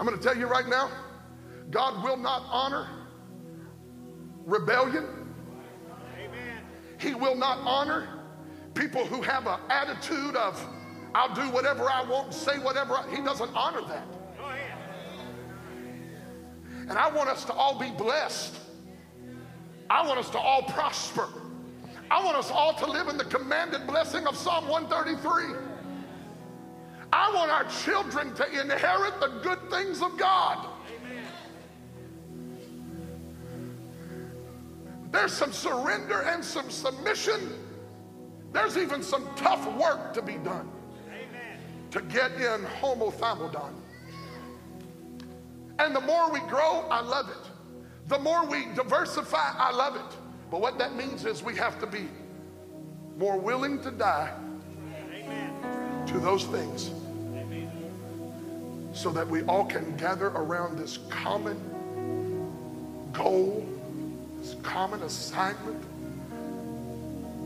[0.00, 0.90] I'm going to tell you right now
[1.70, 2.88] God will not honor
[4.46, 5.04] rebellion.
[6.98, 8.08] He will not honor
[8.74, 10.66] people who have an attitude of,
[11.14, 12.94] I'll do whatever I want say whatever.
[12.94, 14.06] I, he doesn't honor that.
[16.88, 18.56] And I want us to all be blessed.
[19.90, 21.28] I want us to all prosper.
[22.10, 25.69] I want us all to live in the commanded blessing of Psalm 133.
[27.12, 30.66] I want our children to inherit the good things of God.
[35.10, 37.52] There's some surrender and some submission.
[38.52, 40.70] There's even some tough work to be done
[41.08, 41.58] Amen.
[41.90, 43.72] to get in homothymadon.
[45.80, 47.50] And the more we grow, I love it.
[48.08, 50.16] The more we diversify, I love it.
[50.50, 52.08] But what that means is we have to be
[53.16, 54.32] more willing to die
[55.12, 56.06] Amen.
[56.06, 56.90] to those things
[58.92, 61.58] so that we all can gather around this common
[63.12, 63.66] goal,
[64.38, 65.82] this common assignment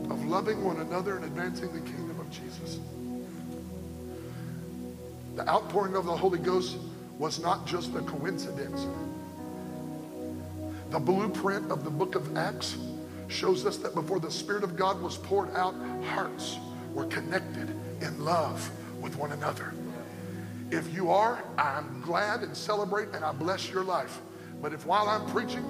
[0.09, 2.79] of loving one another and advancing the kingdom of Jesus.
[5.35, 6.77] The outpouring of the Holy Ghost
[7.17, 8.85] was not just a coincidence.
[10.91, 12.77] The blueprint of the book of Acts
[13.27, 15.75] shows us that before the Spirit of God was poured out,
[16.05, 16.57] hearts
[16.93, 18.69] were connected in love
[19.01, 19.73] with one another.
[20.71, 24.21] If you are, I'm glad and celebrate and I bless your life.
[24.61, 25.65] But if while I'm preaching,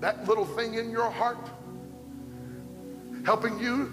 [0.00, 1.38] that little thing in your heart,
[3.24, 3.92] helping you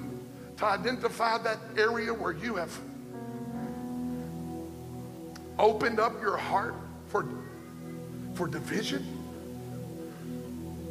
[0.57, 2.75] to identify that area where you have
[5.59, 6.75] opened up your heart
[7.07, 7.27] for,
[8.33, 9.05] for division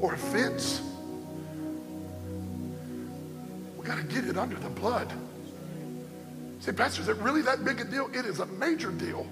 [0.00, 0.82] or offense,
[3.76, 5.12] we got to get it under the blood.
[6.64, 8.08] Say, Pastor, is it really that big a deal?
[8.14, 9.26] It is a major deal.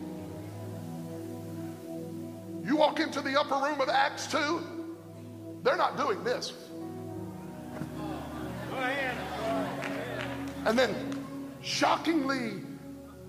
[2.63, 4.61] You walk into the upper room of Acts 2,
[5.63, 6.53] they're not doing this.
[10.67, 10.95] And then,
[11.63, 12.61] shockingly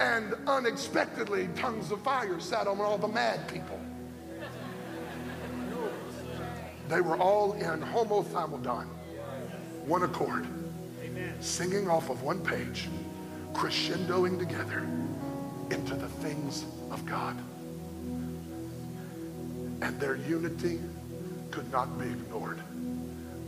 [0.01, 3.79] and unexpectedly, tongues of fire sat on all the mad people.
[6.89, 8.87] They were all in homothymadon,
[9.85, 10.45] one accord,
[11.39, 12.89] singing off of one page,
[13.53, 14.87] crescendoing together
[15.69, 17.37] into the things of God.
[19.81, 20.79] And their unity
[21.51, 22.59] could not be ignored.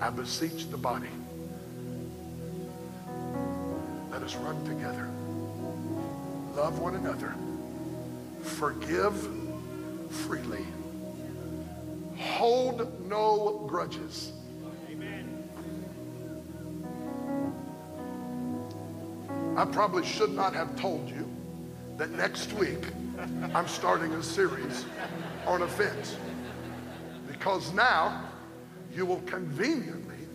[0.02, 1.10] I beseech the body.
[4.12, 5.10] Let us run together.
[6.56, 7.36] Love one another.
[8.42, 9.28] Forgive
[10.10, 10.66] freely.
[12.18, 14.32] Hold no grudges.
[19.56, 21.30] I probably should not have told you
[21.98, 22.88] that next week
[23.54, 24.86] I'm starting a series
[25.48, 26.18] on offense.
[27.28, 28.24] Because now
[28.94, 30.28] you will conveniently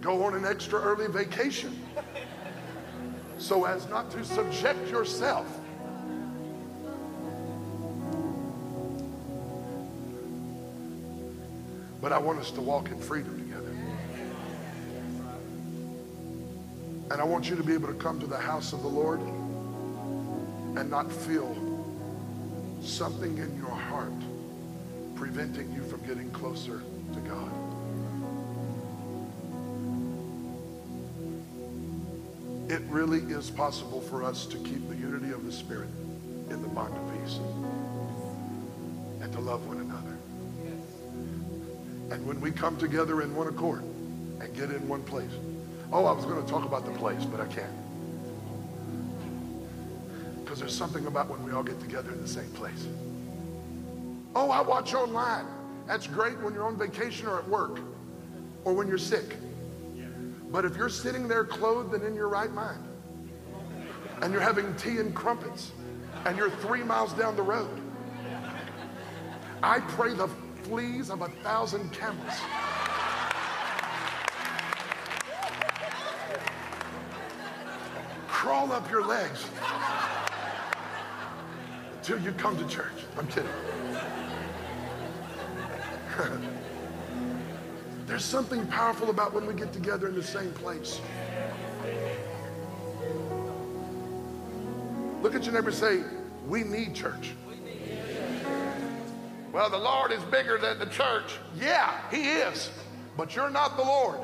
[0.00, 1.78] go on an extra early vacation
[3.38, 5.46] so as not to subject yourself
[12.02, 13.41] But I want us to walk in freedom
[17.12, 19.20] And I want you to be able to come to the house of the Lord
[19.20, 21.54] and not feel
[22.80, 24.14] something in your heart
[25.14, 26.82] preventing you from getting closer
[27.12, 27.52] to God.
[32.70, 35.90] It really is possible for us to keep the unity of the Spirit
[36.48, 37.36] in the bond of peace
[39.20, 40.16] and to love one another.
[42.10, 43.82] And when we come together in one accord
[44.40, 45.30] and get in one place.
[45.92, 47.70] Oh, I was going to talk about the place, but I can't.
[50.42, 52.86] Because there's something about when we all get together in the same place.
[54.34, 55.44] Oh, I watch online.
[55.86, 57.80] That's great when you're on vacation or at work
[58.64, 59.36] or when you're sick.
[60.50, 62.82] But if you're sitting there clothed and in your right mind
[64.22, 65.72] and you're having tea and crumpets
[66.24, 67.80] and you're three miles down the road,
[69.62, 70.28] I pray the
[70.62, 72.32] fleas of a thousand camels.
[78.62, 79.44] Crawl up your legs
[81.96, 82.92] until you come to church.
[83.18, 83.50] I'm kidding.
[88.06, 91.00] There's something powerful about when we get together in the same place.
[95.22, 96.04] Look at your neighbor say,
[96.46, 97.32] We need church.
[99.50, 101.38] Well, the Lord is bigger than the church.
[101.58, 102.70] Yeah, He is.
[103.16, 104.20] But you're not the Lord.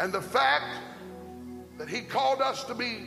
[0.00, 0.78] And the fact
[1.76, 3.02] that He called us to be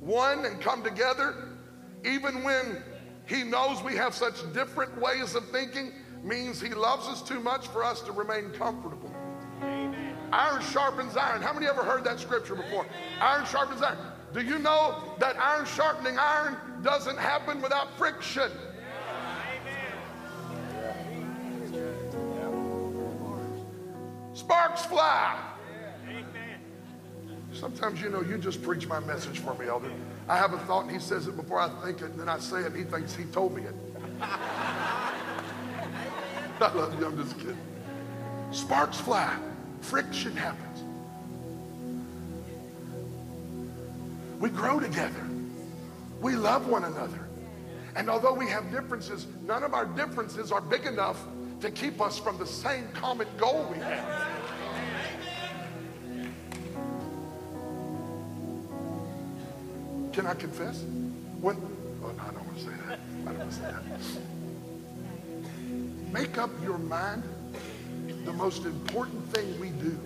[0.00, 1.56] one and come together,
[2.04, 2.82] even when
[3.26, 5.92] He knows we have such different ways of thinking,
[6.24, 9.14] means He loves us too much for us to remain comfortable.
[9.62, 10.16] Amen.
[10.32, 11.42] Iron sharpens iron.
[11.42, 12.86] How many ever heard that scripture before?
[13.20, 13.98] Iron sharpens iron.
[14.32, 18.50] Do you know that iron sharpening iron doesn't happen without friction?
[24.34, 25.50] Sparks fly.
[27.52, 29.90] Sometimes, you know, you just preach my message for me, Elder.
[30.28, 32.38] I have a thought and he says it before I think it, and then I
[32.38, 33.74] say it and he thinks he told me it.
[36.60, 37.58] I love you, I'm just kidding.
[38.52, 39.36] Sparks fly,
[39.80, 40.84] friction happens.
[44.38, 45.26] We grow together.
[46.20, 47.28] We love one another.
[47.96, 51.22] And although we have differences, none of our differences are big enough
[51.60, 54.29] to keep us from the same common goal we have.
[60.20, 60.82] Can I confess?
[61.40, 61.56] When,
[62.04, 62.98] oh, no, I don't want to say that.
[63.22, 63.82] I don't want to say that.
[66.12, 67.22] Make up your mind.
[68.26, 69.98] The most important thing we do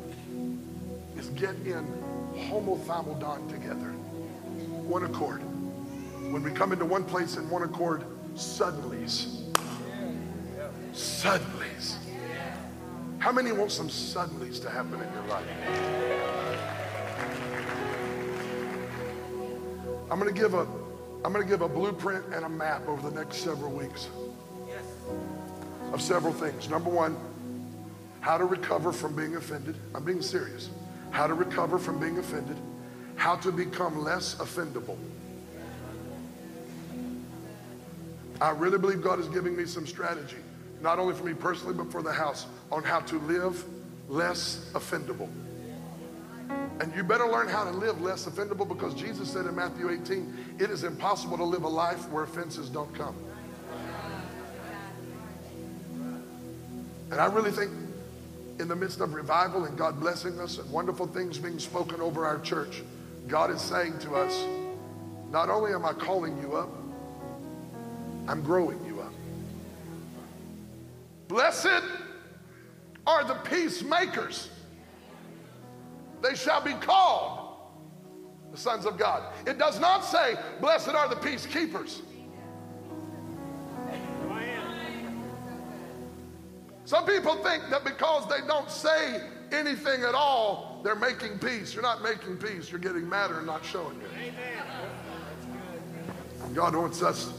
[1.19, 1.85] is get in
[2.37, 3.91] homothymadon together
[4.87, 5.41] one accord.
[6.31, 8.05] When we come into one place in one accord,
[8.37, 9.51] suddenlies.
[10.93, 11.97] Suddenlies.
[13.19, 16.34] How many want some suddenlies to happen in your life?
[20.15, 20.65] I'm going to give a
[21.25, 24.09] I'm going to give a blueprint and a map over the next several weeks
[25.93, 26.69] of several things.
[26.69, 27.17] Number one,
[28.21, 29.75] how to recover from being offended.
[29.93, 30.71] I'm being serious.
[31.11, 32.57] How to recover from being offended.
[33.17, 34.97] How to become less offendable.
[38.41, 40.37] I really believe God is giving me some strategy,
[40.81, 43.65] not only for me personally, but for the house, on how to live
[44.09, 45.29] less offendable.
[46.81, 50.57] And you better learn how to live less offendable because Jesus said in Matthew 18,
[50.59, 53.15] it is impossible to live a life where offenses don't come.
[57.11, 57.71] And I really think
[58.59, 62.27] in the midst of revival and God blessing us and wonderful things being spoken over
[62.27, 62.83] our church,
[63.29, 64.45] God is saying to us,
[65.31, 66.71] not only am I calling you up,
[68.27, 69.13] I'm growing you up.
[71.29, 71.83] Blessed
[73.07, 74.51] are the peacemakers
[76.25, 77.57] they shall be called
[78.51, 79.33] the sons of God.
[79.47, 82.01] It does not say, Blessed are the peacekeepers.
[86.87, 89.23] Some people think that because they don't say
[89.53, 91.75] anything at all, they're making peace.
[91.75, 94.35] You're not making peace, you're getting madder and not showing it.
[96.55, 97.33] God wants us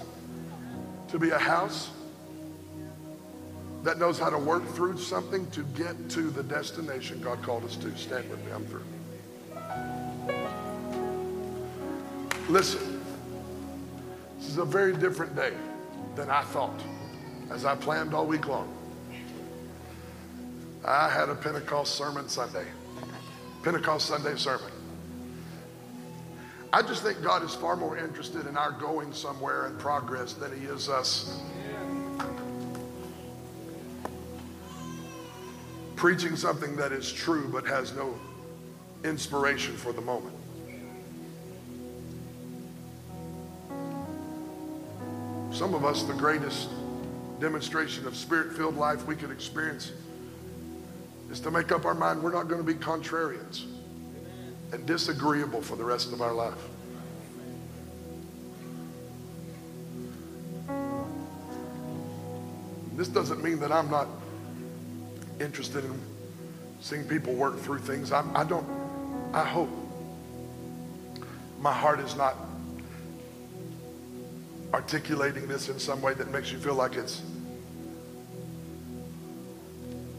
[1.08, 1.92] to be a house
[3.86, 7.76] that knows how to work through something to get to the destination God called us
[7.78, 7.96] to.
[7.96, 8.84] Stand with me, I'm through.
[12.50, 13.04] Listen,
[14.40, 15.54] this is a very different day
[16.16, 16.82] than I thought
[17.52, 18.74] as I planned all week long.
[20.84, 22.66] I had a Pentecost sermon Sunday,
[23.62, 24.72] Pentecost Sunday sermon.
[26.74, 30.60] I just think God is far more interested in our going somewhere and progress than
[30.60, 31.40] He is us
[35.96, 38.14] preaching something that is true but has no
[39.04, 40.36] inspiration for the moment.
[45.52, 46.70] Some of us, the greatest
[47.40, 49.92] demonstration of spirit filled life we could experience
[51.32, 53.66] is to make up our mind we're not going to be contrarians
[54.74, 56.54] and disagreeable for the rest of our life.
[62.96, 64.08] This doesn't mean that I'm not
[65.40, 66.00] interested in
[66.82, 68.12] seeing people work through things.
[68.12, 68.68] I, I don't,
[69.34, 69.70] I hope
[71.60, 72.36] my heart is not
[74.74, 77.22] articulating this in some way that makes you feel like it's,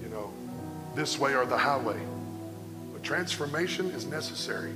[0.02, 0.32] you know,
[0.94, 2.00] this way or the highway.
[2.92, 4.72] But transformation is necessary.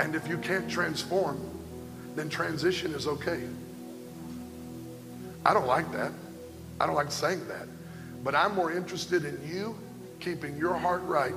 [0.00, 1.40] And if you can't transform,
[2.16, 3.42] then transition is okay.
[5.46, 6.12] I don't like that.
[6.80, 7.68] I don't like saying that.
[8.24, 9.76] But I'm more interested in you
[10.18, 11.34] keeping your heart right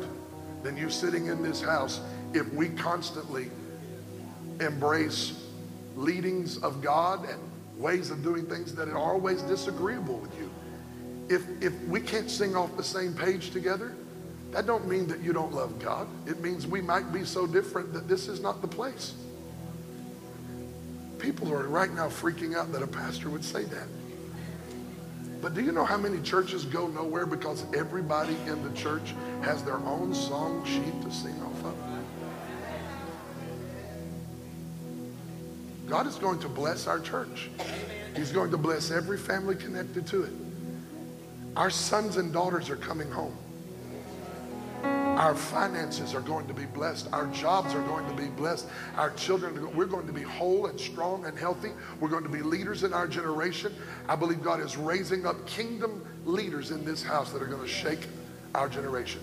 [0.63, 1.99] than you sitting in this house
[2.33, 3.51] if we constantly
[4.61, 5.33] embrace
[5.97, 7.39] leadings of God and
[7.77, 10.49] ways of doing things that are always disagreeable with you.
[11.29, 13.93] If, if we can't sing off the same page together,
[14.51, 16.07] that don't mean that you don't love God.
[16.25, 19.13] It means we might be so different that this is not the place.
[21.19, 23.87] People are right now freaking out that a pastor would say that.
[25.41, 29.63] But do you know how many churches go nowhere because everybody in the church has
[29.63, 31.75] their own song sheet to sing off of?
[35.87, 37.49] God is going to bless our church.
[38.15, 40.33] He's going to bless every family connected to it.
[41.55, 43.35] Our sons and daughters are coming home.
[45.17, 47.09] Our finances are going to be blessed.
[47.11, 48.67] Our jobs are going to be blessed.
[48.97, 51.71] Our children, we're going to be whole and strong and healthy.
[51.99, 53.73] We're going to be leaders in our generation.
[54.07, 57.67] I believe God is raising up kingdom leaders in this house that are going to
[57.67, 58.05] shake
[58.53, 59.19] our generation.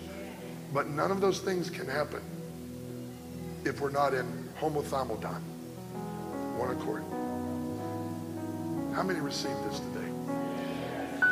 [0.72, 2.22] But none of those things can happen
[3.64, 5.40] if we're not in homothymadon,
[6.58, 7.04] one accord.
[8.96, 10.10] How many received this today?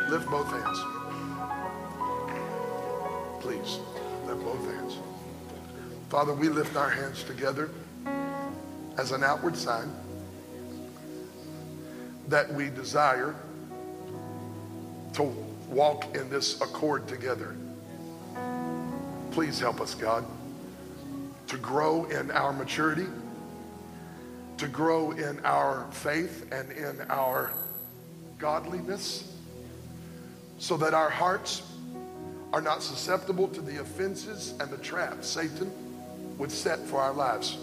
[0.08, 0.78] Lift both hands.
[3.42, 3.80] Please
[4.34, 4.98] both hands.
[6.08, 7.70] Father, we lift our hands together
[8.98, 9.90] as an outward sign
[12.28, 13.34] that we desire
[15.14, 15.22] to
[15.68, 17.56] walk in this accord together.
[19.30, 20.24] Please help us, God,
[21.48, 23.06] to grow in our maturity,
[24.58, 27.52] to grow in our faith and in our
[28.38, 29.34] godliness,
[30.58, 31.62] so that our hearts
[32.52, 35.70] are not susceptible to the offenses and the traps Satan
[36.38, 37.56] would set for our lives.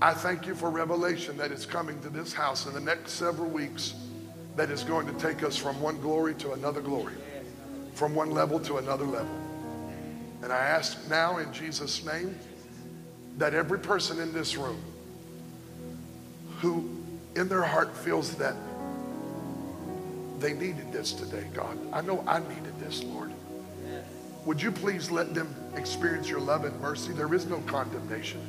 [0.00, 3.50] I thank you for revelation that is coming to this house in the next several
[3.50, 3.94] weeks
[4.54, 7.14] that is going to take us from one glory to another glory,
[7.94, 9.34] from one level to another level.
[10.42, 12.38] And I ask now in Jesus' name
[13.38, 14.80] that every person in this room
[16.60, 16.88] who
[17.34, 18.54] in their heart feels that
[20.38, 21.76] they needed this today, God.
[21.92, 23.27] I know I needed this, Lord.
[24.48, 27.12] Would you please let them experience your love and mercy?
[27.12, 28.40] There is no condemnation.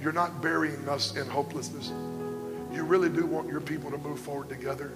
[0.00, 1.88] You're not burying us in hopelessness.
[2.72, 4.92] You really do want your people to move forward together.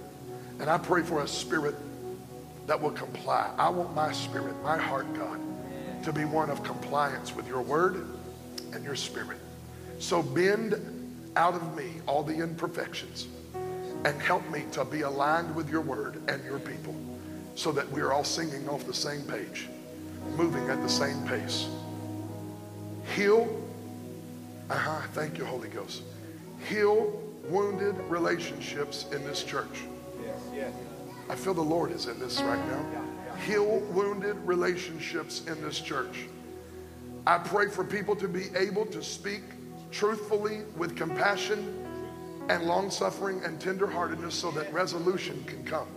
[0.61, 1.75] And I pray for a spirit
[2.67, 3.51] that will comply.
[3.57, 5.41] I want my spirit, my heart, God,
[6.05, 8.07] to be one of compliance with your word
[8.71, 9.39] and your spirit.
[9.99, 10.73] So bend
[11.35, 13.27] out of me all the imperfections
[14.05, 16.95] and help me to be aligned with your word and your people
[17.55, 19.67] so that we are all singing off the same page,
[20.35, 21.67] moving at the same pace.
[23.15, 23.47] Heal,
[24.69, 26.03] uh-huh, thank you, Holy Ghost.
[26.69, 29.83] Heal wounded relationships in this church.
[30.23, 30.73] Yes, yes.
[31.29, 32.85] I feel the Lord is in this right now.
[33.45, 36.25] Heal wounded relationships in this church.
[37.25, 39.41] I pray for people to be able to speak
[39.91, 41.85] truthfully with compassion
[42.49, 45.87] and long suffering and tenderheartedness so that resolution can come.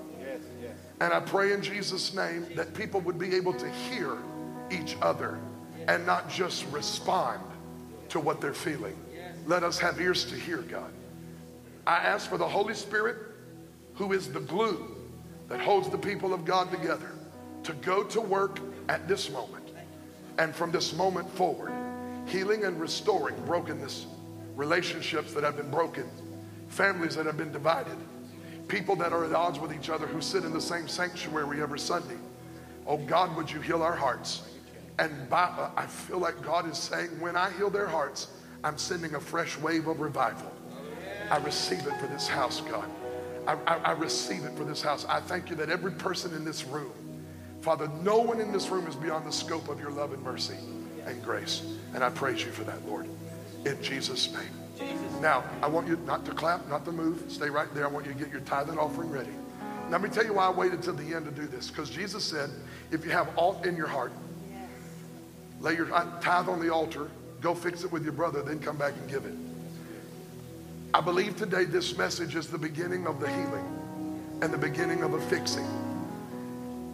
[1.00, 4.18] And I pray in Jesus' name that people would be able to hear
[4.70, 5.38] each other
[5.88, 7.40] and not just respond
[8.10, 8.96] to what they're feeling.
[9.46, 10.92] Let us have ears to hear, God.
[11.86, 13.16] I ask for the Holy Spirit,
[13.94, 14.94] who is the glue
[15.48, 17.10] that holds the people of God together,
[17.64, 19.64] to go to work at this moment.
[20.38, 21.72] And from this moment forward,
[22.26, 24.06] healing and restoring brokenness,
[24.54, 26.08] relationships that have been broken,
[26.68, 27.96] families that have been divided,
[28.70, 31.78] people that are at odds with each other who sit in the same sanctuary every
[31.78, 32.16] Sunday.
[32.86, 34.42] Oh God, would you heal our hearts?
[34.98, 38.28] And by, I feel like God is saying, when I heal their hearts,
[38.62, 40.52] I'm sending a fresh wave of revival.
[41.30, 42.88] I receive it for this house, God.
[43.46, 45.04] I, I, I receive it for this house.
[45.08, 46.92] I thank you that every person in this room,
[47.62, 50.56] Father, no one in this room is beyond the scope of your love and mercy
[51.06, 51.62] and grace.
[51.94, 53.06] And I praise you for that, Lord.
[53.64, 54.59] In Jesus' name.
[55.20, 57.24] Now, I want you not to clap, not to move.
[57.28, 57.84] Stay right there.
[57.86, 59.30] I want you to get your tithe and offering ready.
[59.90, 61.68] Let me tell you why I waited till the end to do this.
[61.68, 62.50] Because Jesus said,
[62.90, 64.12] if you have aught in your heart,
[65.60, 67.10] lay your tithe on the altar,
[67.40, 69.34] go fix it with your brother, then come back and give it.
[70.94, 75.14] I believe today this message is the beginning of the healing and the beginning of
[75.14, 75.66] a fixing.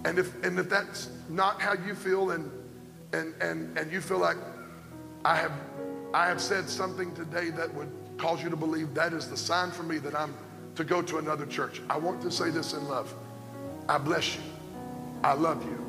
[0.05, 2.51] And if, and if that's not how you feel and
[3.13, 4.37] and, and, and you feel like
[5.25, 5.53] I have,
[6.13, 9.71] I have said something today that would cause you to believe that is the sign
[9.71, 10.35] for me that I'm
[10.77, 11.81] to go to another church.
[11.89, 13.13] I want to say this in love.
[13.89, 14.43] I bless you.
[15.25, 15.83] I love you.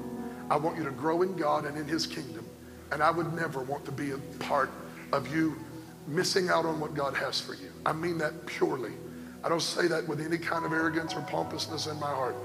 [0.50, 2.46] I want you to grow in God and in his kingdom.
[2.92, 4.70] And I would never want to be a part
[5.12, 5.58] of you
[6.08, 7.70] missing out on what God has for you.
[7.86, 8.94] I mean that purely.
[9.44, 12.36] I don't say that with any kind of arrogance or pompousness in my heart.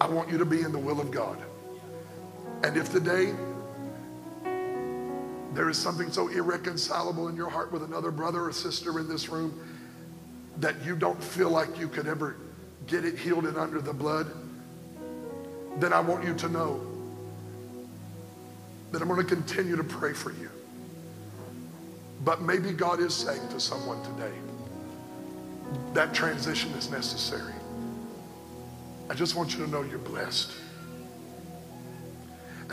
[0.00, 1.38] I want you to be in the will of God.
[2.64, 3.32] And if today
[5.54, 9.28] there is something so irreconcilable in your heart with another brother or sister in this
[9.28, 9.58] room
[10.58, 12.36] that you don't feel like you could ever
[12.86, 14.30] get it healed and under the blood,
[15.78, 16.84] then I want you to know
[18.92, 20.50] that I'm going to continue to pray for you.
[22.24, 24.34] But maybe God is saying to someone today
[25.92, 27.52] that transition is necessary.
[29.08, 30.50] I just want you to know you're blessed.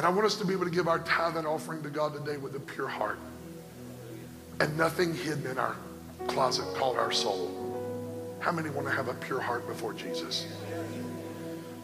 [0.02, 2.16] And I want us to be able to give our tithe and offering to God
[2.16, 3.20] today with a pure heart
[4.60, 5.76] and nothing hidden in our
[6.26, 8.36] closet called our soul.
[8.40, 10.48] How many want to have a pure heart before Jesus?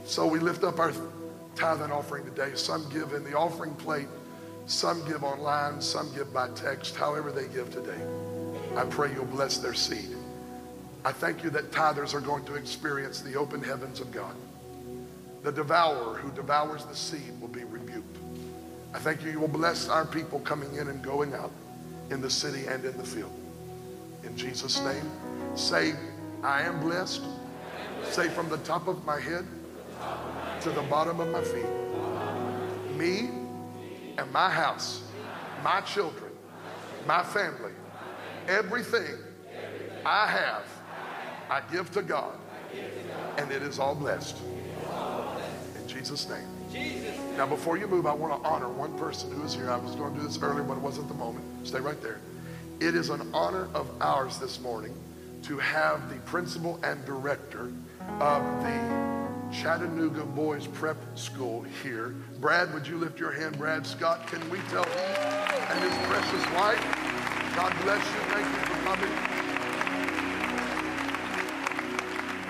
[0.03, 0.91] So we lift up our
[1.53, 2.55] tithe and offering today.
[2.55, 4.07] Some give in the offering plate,
[4.65, 8.01] some give online, some give by text, however they give today.
[8.75, 10.17] I pray you'll bless their seed.
[11.05, 14.33] I thank you that tithers are going to experience the open heavens of God.
[15.43, 17.57] The devourer who devours the seed will be.
[18.93, 21.51] I thank you, you will bless our people coming in and going out
[22.09, 23.33] in the city and in the field.
[24.23, 25.11] In Jesus' name,
[25.55, 25.93] say,
[26.43, 27.21] I am blessed.
[28.09, 29.45] Say from the top of my head
[30.61, 31.65] to the bottom of my feet.
[32.97, 33.29] Me
[34.17, 35.03] and my house,
[35.63, 36.31] my children,
[37.05, 37.73] my family,
[38.47, 39.17] everything
[40.05, 40.65] I have,
[41.49, 42.37] I give to God.
[43.37, 44.37] And it is all blessed.
[45.79, 47.26] In Jesus' name.
[47.37, 49.69] Now, before you move, I want to honor one person who is here.
[49.69, 51.45] I was going to do this earlier, but it wasn't the moment.
[51.67, 52.19] Stay right there.
[52.79, 54.95] It is an honor of ours this morning
[55.43, 57.71] to have the principal and director
[58.19, 62.15] of the Chattanooga Boys Prep School here.
[62.41, 63.57] Brad, would you lift your hand?
[63.57, 64.97] Brad Scott, can we tell him
[65.69, 67.07] and his precious wife
[67.57, 68.21] God bless you.
[68.29, 69.09] Thank you for coming.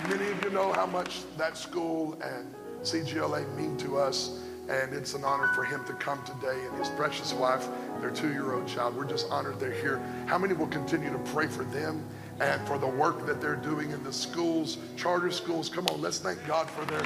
[0.09, 5.13] Many of you know how much that school and CGLA mean to us, and it's
[5.13, 7.67] an honor for him to come today and his precious wife,
[8.01, 8.95] their two year old child.
[8.95, 9.99] We're just honored they're here.
[10.25, 12.05] How many will continue to pray for them
[12.39, 15.69] and for the work that they're doing in the schools, charter schools?
[15.69, 16.99] Come on, let's thank God for their,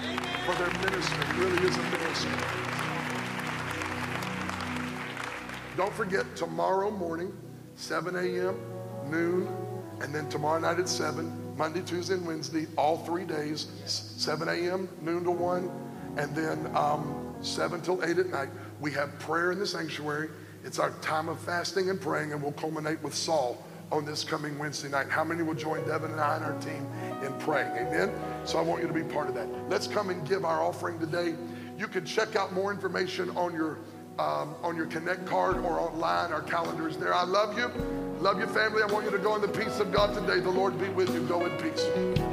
[0.45, 1.24] for their ministry.
[1.30, 2.32] It really is a ministry.
[5.78, 7.32] Don't forget, tomorrow morning,
[7.76, 8.59] 7 a.m.,
[9.09, 9.47] noon,
[10.01, 14.89] and then tomorrow night at 7, Monday, Tuesday, and Wednesday, all three days, 7 a.m.,
[15.01, 15.72] noon to 1,
[16.18, 18.49] and then um, 7 till 8 at night.
[18.79, 20.29] We have prayer in the sanctuary.
[20.63, 24.57] It's our time of fasting and praying, and we'll culminate with Saul on this coming
[24.57, 25.09] Wednesday night.
[25.09, 26.87] How many will join Devin and I and our team
[27.23, 27.71] in praying?
[27.71, 28.11] Amen?
[28.45, 29.47] So I want you to be part of that.
[29.69, 31.35] Let's come and give our offering today.
[31.77, 33.79] You can check out more information on your
[34.19, 36.31] um, on your Connect card or online.
[36.31, 37.13] Our calendar is there.
[37.13, 37.71] I love you.
[38.19, 38.83] Love your family.
[38.83, 40.39] I want you to go in the peace of God today.
[40.41, 41.21] The Lord be with you.
[41.27, 42.30] Go in peace.